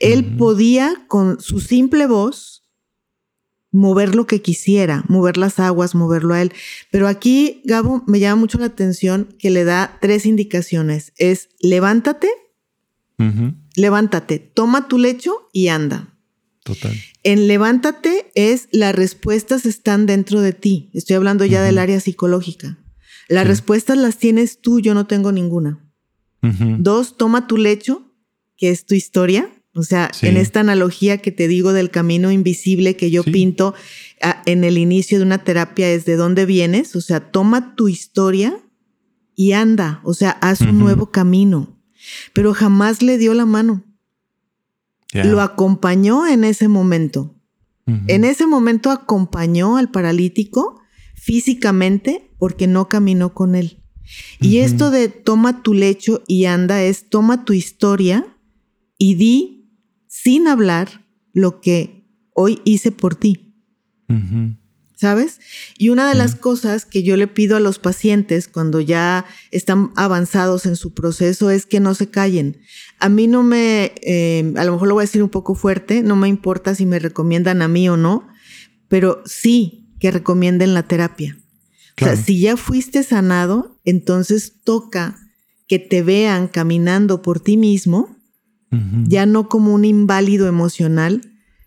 Él 0.00 0.36
podía, 0.36 1.04
con 1.06 1.40
su 1.40 1.60
simple 1.60 2.06
voz, 2.06 2.64
mover 3.70 4.14
lo 4.14 4.26
que 4.26 4.42
quisiera, 4.42 5.04
mover 5.08 5.36
las 5.36 5.58
aguas, 5.58 5.94
moverlo 5.94 6.34
a 6.34 6.42
él. 6.42 6.52
Pero 6.90 7.06
aquí, 7.06 7.62
Gabo, 7.64 8.02
me 8.06 8.18
llama 8.18 8.40
mucho 8.40 8.58
la 8.58 8.66
atención 8.66 9.28
que 9.38 9.50
le 9.50 9.64
da 9.64 9.98
tres 10.00 10.26
indicaciones. 10.26 11.12
Es 11.16 11.50
levántate, 11.60 12.28
levántate, 13.76 14.38
toma 14.38 14.88
tu 14.88 14.98
lecho 14.98 15.48
y 15.52 15.68
anda. 15.68 16.09
Total. 16.74 16.96
En 17.24 17.48
levántate 17.48 18.30
es 18.34 18.68
las 18.70 18.94
respuestas 18.94 19.66
están 19.66 20.06
dentro 20.06 20.40
de 20.40 20.52
ti. 20.52 20.90
Estoy 20.94 21.16
hablando 21.16 21.44
ya 21.44 21.62
del 21.62 21.78
área 21.78 21.98
psicológica. 21.98 22.78
Las 23.28 23.46
respuestas 23.46 23.98
las 23.98 24.18
tienes 24.18 24.60
tú, 24.60 24.80
yo 24.80 24.94
no 24.94 25.06
tengo 25.06 25.32
ninguna. 25.32 25.84
Dos, 26.78 27.16
toma 27.16 27.46
tu 27.46 27.56
lecho, 27.56 28.14
que 28.56 28.70
es 28.70 28.86
tu 28.86 28.94
historia. 28.94 29.50
O 29.74 29.82
sea, 29.82 30.10
en 30.22 30.36
esta 30.36 30.60
analogía 30.60 31.18
que 31.18 31.32
te 31.32 31.48
digo 31.48 31.72
del 31.72 31.90
camino 31.90 32.30
invisible 32.30 32.96
que 32.96 33.10
yo 33.10 33.22
pinto 33.24 33.74
en 34.46 34.64
el 34.64 34.78
inicio 34.78 35.18
de 35.18 35.24
una 35.24 35.44
terapia 35.44 35.90
es 35.90 36.04
de 36.04 36.16
dónde 36.16 36.46
vienes. 36.46 36.96
O 36.96 37.00
sea, 37.00 37.30
toma 37.30 37.74
tu 37.74 37.88
historia 37.88 38.56
y 39.36 39.52
anda. 39.52 40.00
O 40.04 40.14
sea, 40.14 40.30
haz 40.30 40.60
un 40.60 40.78
nuevo 40.78 41.10
camino. 41.10 41.78
Pero 42.32 42.54
jamás 42.54 43.02
le 43.02 43.18
dio 43.18 43.34
la 43.34 43.46
mano. 43.46 43.84
Lo 45.12 45.40
acompañó 45.40 46.26
en 46.26 46.44
ese 46.44 46.68
momento. 46.68 47.36
En 48.06 48.24
ese 48.24 48.46
momento 48.46 48.92
acompañó 48.92 49.76
al 49.76 49.90
paralítico 49.90 50.80
físicamente 51.16 52.30
porque 52.38 52.68
no 52.68 52.88
caminó 52.88 53.34
con 53.34 53.56
él. 53.56 53.82
Y 54.40 54.58
esto 54.58 54.92
de 54.92 55.08
toma 55.08 55.62
tu 55.62 55.74
lecho 55.74 56.22
y 56.28 56.44
anda 56.44 56.82
es 56.84 57.08
toma 57.08 57.44
tu 57.44 57.52
historia 57.52 58.36
y 58.96 59.16
di 59.16 59.72
sin 60.06 60.46
hablar 60.46 61.04
lo 61.32 61.60
que 61.60 62.06
hoy 62.32 62.60
hice 62.64 62.92
por 62.92 63.16
ti. 63.16 63.54
¿Sabes? 65.00 65.40
Y 65.78 65.88
una 65.88 66.06
de 66.10 66.14
las 66.14 66.34
cosas 66.34 66.84
que 66.84 67.02
yo 67.02 67.16
le 67.16 67.26
pido 67.26 67.56
a 67.56 67.60
los 67.60 67.78
pacientes 67.78 68.48
cuando 68.48 68.82
ya 68.82 69.24
están 69.50 69.92
avanzados 69.96 70.66
en 70.66 70.76
su 70.76 70.92
proceso 70.92 71.48
es 71.48 71.64
que 71.64 71.80
no 71.80 71.94
se 71.94 72.10
callen. 72.10 72.58
A 72.98 73.08
mí 73.08 73.26
no 73.26 73.42
me, 73.42 73.94
eh, 74.02 74.52
a 74.56 74.64
lo 74.64 74.72
mejor 74.72 74.88
lo 74.88 74.94
voy 74.94 75.02
a 75.02 75.06
decir 75.06 75.22
un 75.22 75.30
poco 75.30 75.54
fuerte, 75.54 76.02
no 76.02 76.16
me 76.16 76.28
importa 76.28 76.74
si 76.74 76.84
me 76.84 76.98
recomiendan 76.98 77.62
a 77.62 77.68
mí 77.68 77.88
o 77.88 77.96
no, 77.96 78.28
pero 78.88 79.22
sí 79.24 79.88
que 80.00 80.10
recomienden 80.10 80.74
la 80.74 80.82
terapia. 80.82 81.38
O 81.98 82.04
sea, 82.04 82.16
si 82.16 82.38
ya 82.38 82.58
fuiste 82.58 83.02
sanado, 83.02 83.80
entonces 83.84 84.60
toca 84.64 85.16
que 85.66 85.78
te 85.78 86.02
vean 86.02 86.46
caminando 86.46 87.22
por 87.22 87.40
ti 87.40 87.56
mismo, 87.56 88.18
ya 89.08 89.26
no 89.26 89.48
como 89.48 89.74
un 89.74 89.84
inválido 89.84 90.46
emocional, 90.46 91.22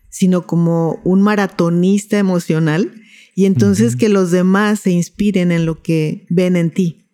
sino 0.10 0.46
como 0.46 1.02
un 1.04 1.22
maratonista 1.22 2.20
emocional 2.20 3.03
y 3.36 3.46
entonces 3.46 3.96
que 3.96 4.10
los 4.10 4.32
demás 4.32 4.82
se 4.82 4.92
inspiren 4.92 5.52
en 5.52 5.66
lo 5.66 5.82
que 5.82 6.26
ven 6.30 6.56
en 6.56 6.72
ti. 6.72 7.08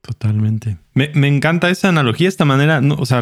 Totalmente. 0.00 0.78
Me, 0.94 1.28
encanta 1.28 1.70
esa 1.70 1.88
analogía, 1.88 2.28
esta 2.28 2.44
manera, 2.44 2.80
o 2.98 3.06
sea, 3.06 3.20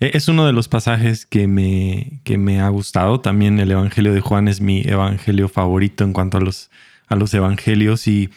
e, 0.00 0.12
es 0.14 0.28
uno 0.28 0.46
de 0.46 0.54
los 0.54 0.68
pasajes 0.68 1.26
que 1.26 1.46
me, 1.46 2.20
que 2.24 2.38
me 2.38 2.60
ha 2.60 2.68
gustado. 2.70 3.20
También 3.20 3.58
el 3.60 3.70
Evangelio 3.70 4.14
de 4.14 4.20
Juan 4.20 4.48
es 4.48 4.60
mi 4.60 4.80
evangelio 4.82 5.48
favorito 5.48 6.04
en 6.04 6.14
cuanto 6.14 6.38
a 6.38 6.40
los, 6.40 6.70
a 7.08 7.16
los 7.16 7.34
evangelios 7.34 8.08
y, 8.08 8.30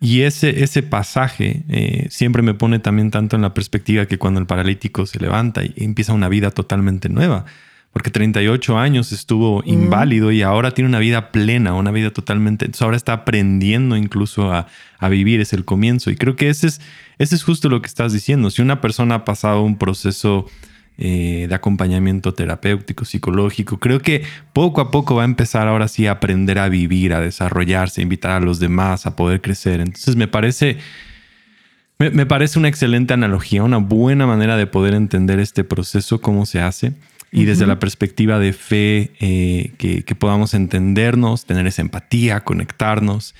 y 0.00 0.20
ese, 0.20 0.62
ese 0.62 0.82
pasaje 0.82 1.64
eh, 1.68 2.08
siempre 2.10 2.42
me 2.42 2.52
pone 2.52 2.78
también 2.78 3.10
tanto 3.10 3.36
en 3.36 3.42
la 3.42 3.54
perspectiva 3.54 4.04
que 4.04 4.18
cuando 4.18 4.38
el 4.40 4.46
paralítico 4.46 5.06
se 5.06 5.18
levanta 5.18 5.64
y 5.64 5.72
empieza 5.76 6.12
una 6.12 6.28
vida 6.28 6.50
totalmente 6.50 7.08
nueva 7.08 7.46
porque 7.94 8.10
38 8.10 8.76
años 8.76 9.12
estuvo 9.12 9.62
mm. 9.62 9.68
inválido 9.68 10.32
y 10.32 10.42
ahora 10.42 10.72
tiene 10.72 10.88
una 10.88 10.98
vida 10.98 11.30
plena, 11.30 11.74
una 11.74 11.92
vida 11.92 12.10
totalmente, 12.10 12.64
entonces 12.64 12.82
ahora 12.82 12.96
está 12.96 13.12
aprendiendo 13.12 13.96
incluso 13.96 14.52
a, 14.52 14.66
vivir, 15.08 15.40
es 15.40 15.52
el 15.52 15.66
comienzo. 15.66 16.10
Y 16.10 16.16
creo 16.16 16.34
que 16.34 16.48
ese 16.48 16.66
es, 16.66 16.80
ese 17.18 17.34
es 17.34 17.44
justo 17.44 17.68
lo 17.68 17.82
que 17.82 17.86
estás 17.86 18.14
diciendo. 18.14 18.48
Si 18.50 18.62
una 18.62 18.80
persona 18.80 19.16
ha 19.16 19.24
pasado 19.26 19.60
un 19.60 19.76
proceso 19.76 20.46
eh, 20.96 21.44
de 21.46 21.54
acompañamiento 21.54 22.32
terapéutico, 22.32 23.04
psicológico, 23.04 23.78
creo 23.78 24.00
que 24.00 24.24
poco 24.54 24.80
a 24.80 24.90
poco 24.90 25.14
va 25.14 25.22
a 25.22 25.26
empezar 25.26 25.68
ahora 25.68 25.88
sí 25.88 26.06
a 26.06 26.12
aprender 26.12 26.58
a 26.58 26.70
vivir, 26.70 27.12
a 27.12 27.20
desarrollarse, 27.20 28.00
a 28.00 28.02
invitar 28.02 28.30
a 28.30 28.40
los 28.40 28.60
demás 28.60 29.04
a 29.04 29.14
poder 29.14 29.42
crecer. 29.42 29.80
Entonces 29.80 30.16
me 30.16 30.26
parece... 30.26 30.78
me 31.98 32.26
parece 32.26 32.58
una 32.58 32.68
excelente 32.68 33.12
analogía, 33.12 33.62
una 33.62 33.76
buena 33.76 34.26
manera 34.26 34.56
de 34.56 34.66
poder 34.66 34.94
entender 34.94 35.38
este 35.38 35.64
proceso, 35.64 36.20
cómo 36.20 36.46
se 36.46 36.60
hace 36.60 36.94
y 37.34 37.46
desde 37.46 37.66
la 37.66 37.80
perspectiva 37.80 38.38
de 38.38 38.52
fe, 38.52 39.10
eh, 39.18 39.72
que, 39.76 40.14
podamos 40.14 40.54
entendernos, 40.54 41.46
tener 41.46 41.66
esa 41.66 41.82
empatía, 41.82 42.44
conectarnos. 42.44 43.34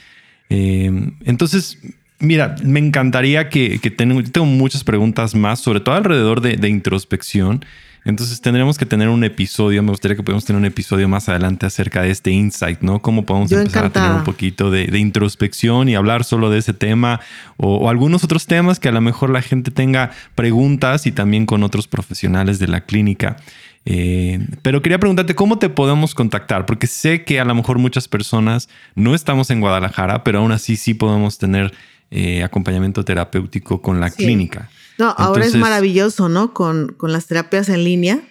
Eh, 0.51 1.13
entonces, 1.25 1.79
mira, 2.19 2.57
me 2.65 2.81
encantaría 2.81 3.49
que, 3.49 3.79
tengo, 3.97 4.21
tengo, 4.25 4.47
muchas 4.47 4.83
preguntas 4.83 5.37
más, 5.37 5.61
sobre 5.61 5.79
todo 5.79 5.95
alrededor 5.95 6.41
de, 6.41 6.69
introspección. 6.69 7.65
Entonces 8.05 8.41
tendremos 8.41 8.77
que 8.77 8.85
tener 8.85 9.09
un 9.09 9.23
episodio, 9.23 9.83
me 9.83 9.91
gustaría 9.91 10.17
que 10.17 10.25
podamos 10.25 10.45
tener 10.45 10.59
un 10.59 10.67
episodio 10.67 11.09
más 11.09 11.29
adelante 11.29 11.65
acerca 11.65 12.03
de 12.03 12.11
este 12.11 12.33
insight, 12.33 12.81
¿no? 12.81 13.01
Cómo 13.01 13.25
podemos 13.25 13.51
empezar 13.53 13.87
a 13.87 13.91
tener 13.91 14.11
un 14.11 14.25
poquito 14.25 14.71
de, 14.71 14.99
introspección 14.99 15.89
y 15.89 15.95
hablar 15.95 16.25
solo 16.25 16.51
de 16.51 16.59
ese 16.59 16.75
tema 16.75 17.21
o, 17.57 17.89
algunos 17.89 18.25
otros 18.25 18.47
temas 18.47 18.79
que 18.79 18.89
a 18.89 18.93
lo 18.93 19.01
mejor 19.01 19.31
la 19.31 19.41
gente 19.41 19.71
tenga 19.71 20.11
preguntas 20.35 21.07
y 21.07 21.13
también 21.13 21.47
con 21.47 21.63
otros 21.63 21.87
profesionales 21.87 22.59
de 22.59 22.67
la 22.69 22.83
clínica. 22.83 23.37
Eh, 23.87 24.39
pero 24.63 24.81
quería 24.81 24.99
preguntarte 24.99 25.35
cómo 25.35 25.59
te 25.59 25.69
podemos 25.69 26.15
contactar, 26.15 26.65
porque 26.67 26.87
sé 26.87 27.25
que 27.25 27.41
a 27.41 27.45
lo 27.45 27.55
mejor 27.55 27.79
muchas 27.79 28.09
personas 28.09 28.69
no 28.95 29.15
estamos 29.15 29.51
en 29.51 29.61
Guadalajara, 29.61 30.25
pero 30.25 30.39
aún 30.39 30.53
así 30.53 30.77
sí 30.77 30.95
podemos 30.95 31.39
tener 31.39 31.73
eh, 32.11 32.43
acompañamiento 32.43 33.05
terapéutico 33.05 33.83
con 33.83 34.01
la 34.01 34.11
clínica. 34.11 34.71
No, 34.99 35.11
ahora 35.19 35.45
es 35.45 35.57
maravilloso, 35.57 36.29
¿no? 36.29 36.55
Con, 36.55 36.97
las 37.03 37.27
terapias 37.27 37.69
en 37.69 37.85
línea. 37.85 38.23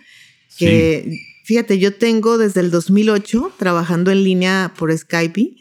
Que 0.57 1.19
fíjate, 1.43 1.79
yo 1.79 1.95
tengo 1.95 2.37
desde 2.37 2.61
el 2.61 2.71
2008 2.71 3.53
trabajando 3.57 4.11
en 4.11 4.23
línea 4.23 4.73
por 4.77 4.95
Skype, 4.95 5.55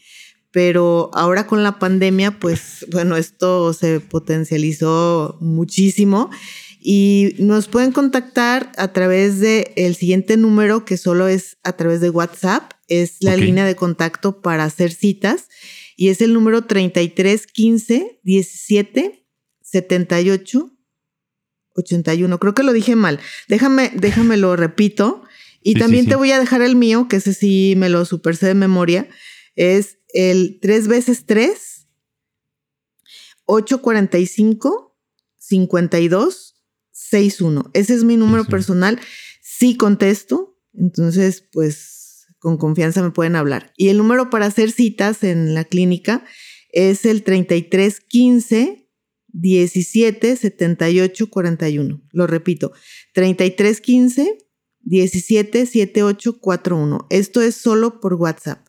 pero 0.52 1.11
ahora 1.14 1.46
con 1.46 1.62
la 1.62 1.78
pandemia, 1.78 2.38
pues 2.38 2.87
bueno, 2.92 3.16
esto 3.16 3.72
se 3.72 4.00
potencializó 4.00 5.37
muchísimo 5.40 6.31
y 6.85 7.35
nos 7.38 7.68
pueden 7.68 7.92
contactar 7.92 8.73
a 8.77 8.92
través 8.92 9.38
de 9.38 9.73
el 9.77 9.95
siguiente 9.95 10.37
número 10.37 10.85
que 10.85 10.97
solo 10.97 11.29
es 11.29 11.59
a 11.62 11.75
través 11.75 12.01
de 12.01 12.11
WhatsApp, 12.11 12.73
es 12.88 13.18
la 13.21 13.37
línea 13.37 13.64
de 13.64 13.77
contacto 13.77 14.42
para 14.42 14.64
hacer 14.64 14.92
citas 14.92 15.49
y 15.97 16.09
es 16.09 16.21
el 16.21 16.33
número 16.33 16.62
33 16.62 17.47
15 17.47 18.21
17 18.23 19.27
78 19.62 20.73
81. 21.75 22.38
Creo 22.38 22.55
que 22.55 22.62
lo 22.62 22.73
dije 22.73 22.97
mal. 22.97 23.21
Déjame, 23.49 23.92
déjame 23.95 24.37
lo 24.37 24.57
repito. 24.57 25.23
Y 25.62 25.75
también 25.75 26.07
te 26.07 26.16
voy 26.16 26.33
a 26.33 26.40
dejar 26.40 26.61
el 26.61 26.75
mío, 26.75 27.07
que 27.09 27.16
ese 27.16 27.35
sí 27.35 27.75
me 27.77 27.88
lo 27.88 28.05
super 28.05 28.37
sé 28.37 28.47
de 28.47 28.55
memoria. 28.55 29.09
Es 29.55 29.99
el 30.12 30.59
3 30.61 30.88
veces 30.88 31.25
3, 31.25 31.87
845, 33.45 34.99
52, 35.38 36.52
61. 37.12 37.70
Ese 37.75 37.94
es 37.94 38.05
mi 38.05 38.16
número 38.16 38.44
personal. 38.44 38.98
Sí 39.40 39.77
contesto. 39.77 40.59
Entonces, 40.75 41.46
pues 41.53 42.27
con 42.38 42.57
confianza 42.57 43.03
me 43.03 43.11
pueden 43.11 43.37
hablar. 43.37 43.72
Y 43.77 43.88
el 43.88 43.98
número 43.98 44.31
para 44.31 44.46
hacer 44.46 44.72
citas 44.72 45.22
en 45.22 45.55
la 45.55 45.64
clínica 45.64 46.25
es 46.72 47.05
el 47.05 47.22
33 47.22 48.01
15 48.01 48.88
17 49.29 50.37
78 50.37 51.31
41. 51.31 52.03
Lo 52.11 52.27
repito, 52.27 52.72
33 53.14 53.81
15 53.81 54.38
17 54.81 55.66
78 55.66 56.40
41. 56.40 57.07
Esto 57.11 57.42
es 57.42 57.55
solo 57.55 58.01
por 58.01 58.14
WhatsApp. 58.14 58.66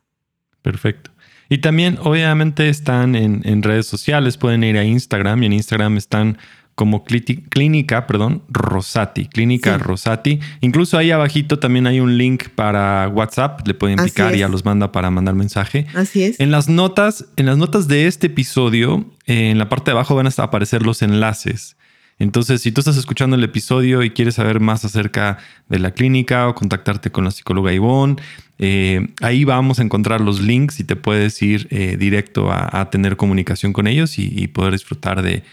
Perfecto. 0.62 1.12
Y 1.50 1.60
también, 1.60 1.98
obviamente, 2.02 2.70
están 2.70 3.16
en, 3.16 3.42
en 3.46 3.64
redes 3.64 3.86
sociales. 3.86 4.38
Pueden 4.38 4.64
ir 4.64 4.78
a 4.78 4.86
Instagram 4.86 5.44
y 5.44 5.46
en 5.48 5.54
Instagram 5.54 5.98
están 5.98 6.38
como 6.76 7.04
Clínica, 7.04 8.08
perdón, 8.08 8.42
Rosati, 8.50 9.28
Clínica 9.28 9.78
Rosati. 9.78 10.40
Incluso 10.62 10.98
ahí 10.98 11.12
abajito 11.12 11.60
también 11.60 11.86
hay 11.86 12.00
un 12.00 12.18
link 12.18 12.50
para 12.56 13.08
WhatsApp, 13.10 13.68
le 13.68 13.74
pueden 13.76 14.04
picar 14.04 14.36
y 14.36 14.40
ya 14.40 14.48
los 14.48 14.66
manda 14.66 14.92
para 14.92 15.12
mandar 15.12 15.36
mensaje. 15.36 15.86
Así 15.94 16.24
es. 16.24 16.40
En 16.40 16.52
las 16.52 16.70
notas, 16.70 17.26
en 17.36 17.46
las 17.46 17.58
notas 17.58 17.88
de 17.88 18.08
este 18.08 18.28
episodio, 18.28 19.06
en 19.28 19.60
la 19.60 19.70
parte 19.70 19.92
de 19.92 19.98
abajo 19.98 20.16
van 20.16 20.28
a 20.28 20.32
aparecer 20.38 20.84
los 20.84 21.02
enlaces. 21.04 21.76
Entonces, 22.20 22.62
si 22.62 22.72
tú 22.72 22.82
estás 22.82 22.98
escuchando 22.98 23.36
el 23.36 23.44
episodio 23.44 24.04
y 24.04 24.12
quieres 24.12 24.36
saber 24.36 24.60
más 24.60 24.86
acerca 24.86 25.40
de 25.70 25.80
la 25.80 25.92
clínica 25.92 26.48
o 26.48 26.56
contactarte 26.56 27.12
con 27.12 27.24
la 27.24 27.32
psicóloga 27.32 27.74
Ivonne, 27.74 28.16
eh, 28.60 29.08
ahí 29.22 29.44
vamos 29.44 29.80
a 29.80 29.84
encontrar 29.84 30.22
los 30.22 30.40
links 30.42 30.80
y 30.80 30.84
te 30.84 30.96
puedes 30.96 31.42
ir 31.42 31.68
eh, 31.70 31.98
directo 31.98 32.52
a, 32.52 32.90
tener 32.92 33.18
comunicación 33.18 33.74
con 33.74 33.88
ellos 33.88 34.20
y 34.20 34.48
poder 34.48 34.74
disfrutar 34.74 35.22
de, 35.22 35.44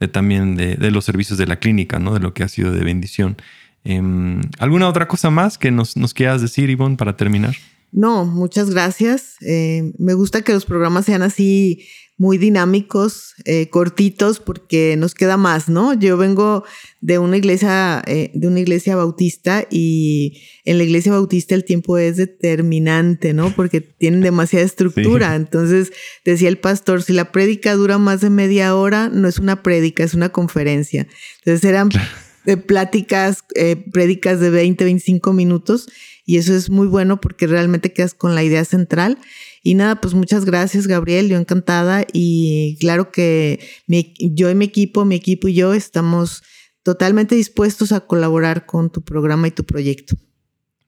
de 0.00 0.08
también 0.08 0.56
de, 0.56 0.90
los 0.90 1.04
servicios 1.04 1.38
de 1.38 1.46
la 1.46 1.56
clínica, 1.56 1.98
¿no? 1.98 2.14
De 2.14 2.20
lo 2.20 2.34
que 2.34 2.42
ha 2.44 2.48
sido 2.48 2.72
de 2.72 2.84
bendición. 2.84 3.36
Em, 3.84 4.40
¿Alguna 4.58 4.88
otra 4.88 5.08
cosa 5.08 5.30
más 5.30 5.58
que 5.58 5.70
nos, 5.70 5.96
nos 5.96 6.12
quieras 6.12 6.42
decir, 6.42 6.70
Ivonne, 6.70 6.96
para 6.96 7.16
terminar? 7.16 7.56
No, 7.96 8.26
muchas 8.26 8.68
gracias. 8.68 9.36
Eh, 9.40 9.94
me 9.96 10.12
gusta 10.12 10.42
que 10.42 10.52
los 10.52 10.66
programas 10.66 11.06
sean 11.06 11.22
así 11.22 11.86
muy 12.18 12.36
dinámicos, 12.36 13.34
eh, 13.46 13.70
cortitos, 13.70 14.38
porque 14.38 14.96
nos 14.98 15.14
queda 15.14 15.38
más, 15.38 15.70
¿no? 15.70 15.94
Yo 15.94 16.18
vengo 16.18 16.64
de 17.00 17.18
una 17.18 17.38
iglesia, 17.38 18.02
eh, 18.06 18.30
de 18.34 18.48
una 18.48 18.60
iglesia 18.60 18.96
bautista 18.96 19.66
y 19.70 20.42
en 20.66 20.76
la 20.76 20.84
iglesia 20.84 21.12
bautista 21.12 21.54
el 21.54 21.64
tiempo 21.64 21.96
es 21.96 22.18
determinante, 22.18 23.32
¿no? 23.32 23.56
Porque 23.56 23.80
tienen 23.80 24.20
demasiada 24.20 24.66
estructura. 24.66 25.34
Entonces, 25.34 25.90
decía 26.22 26.50
el 26.50 26.58
pastor, 26.58 27.02
si 27.02 27.14
la 27.14 27.32
prédica 27.32 27.72
dura 27.74 27.96
más 27.96 28.20
de 28.20 28.28
media 28.28 28.76
hora, 28.76 29.08
no 29.08 29.26
es 29.26 29.38
una 29.38 29.62
prédica, 29.62 30.04
es 30.04 30.12
una 30.12 30.28
conferencia. 30.28 31.06
Entonces 31.38 31.64
eran 31.64 31.88
pláticas, 32.66 33.42
prédicas 33.90 34.38
de 34.38 34.50
20, 34.50 34.84
25 34.84 35.32
minutos 35.32 35.88
y 36.26 36.38
eso 36.38 36.54
es 36.54 36.68
muy 36.68 36.88
bueno 36.88 37.20
porque 37.20 37.46
realmente 37.46 37.92
quedas 37.92 38.12
con 38.12 38.34
la 38.34 38.42
idea 38.42 38.64
central. 38.64 39.16
Y 39.62 39.74
nada, 39.74 40.00
pues 40.00 40.12
muchas 40.12 40.44
gracias, 40.44 40.88
Gabriel. 40.88 41.28
Yo 41.28 41.38
encantada. 41.38 42.04
Y 42.12 42.76
claro 42.80 43.12
que 43.12 43.60
yo 43.86 44.50
y 44.50 44.54
mi 44.56 44.64
equipo, 44.64 45.04
mi 45.04 45.14
equipo 45.14 45.46
y 45.46 45.54
yo 45.54 45.72
estamos 45.72 46.42
totalmente 46.82 47.36
dispuestos 47.36 47.92
a 47.92 48.00
colaborar 48.00 48.66
con 48.66 48.90
tu 48.90 49.02
programa 49.02 49.46
y 49.46 49.52
tu 49.52 49.64
proyecto. 49.64 50.16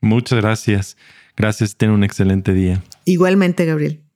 Muchas 0.01 0.40
gracias. 0.40 0.96
Gracias. 1.37 1.77
Ten 1.77 1.90
un 1.90 2.03
excelente 2.03 2.53
día. 2.53 2.83
Igualmente, 3.05 3.64
Gabriel. 3.64 4.08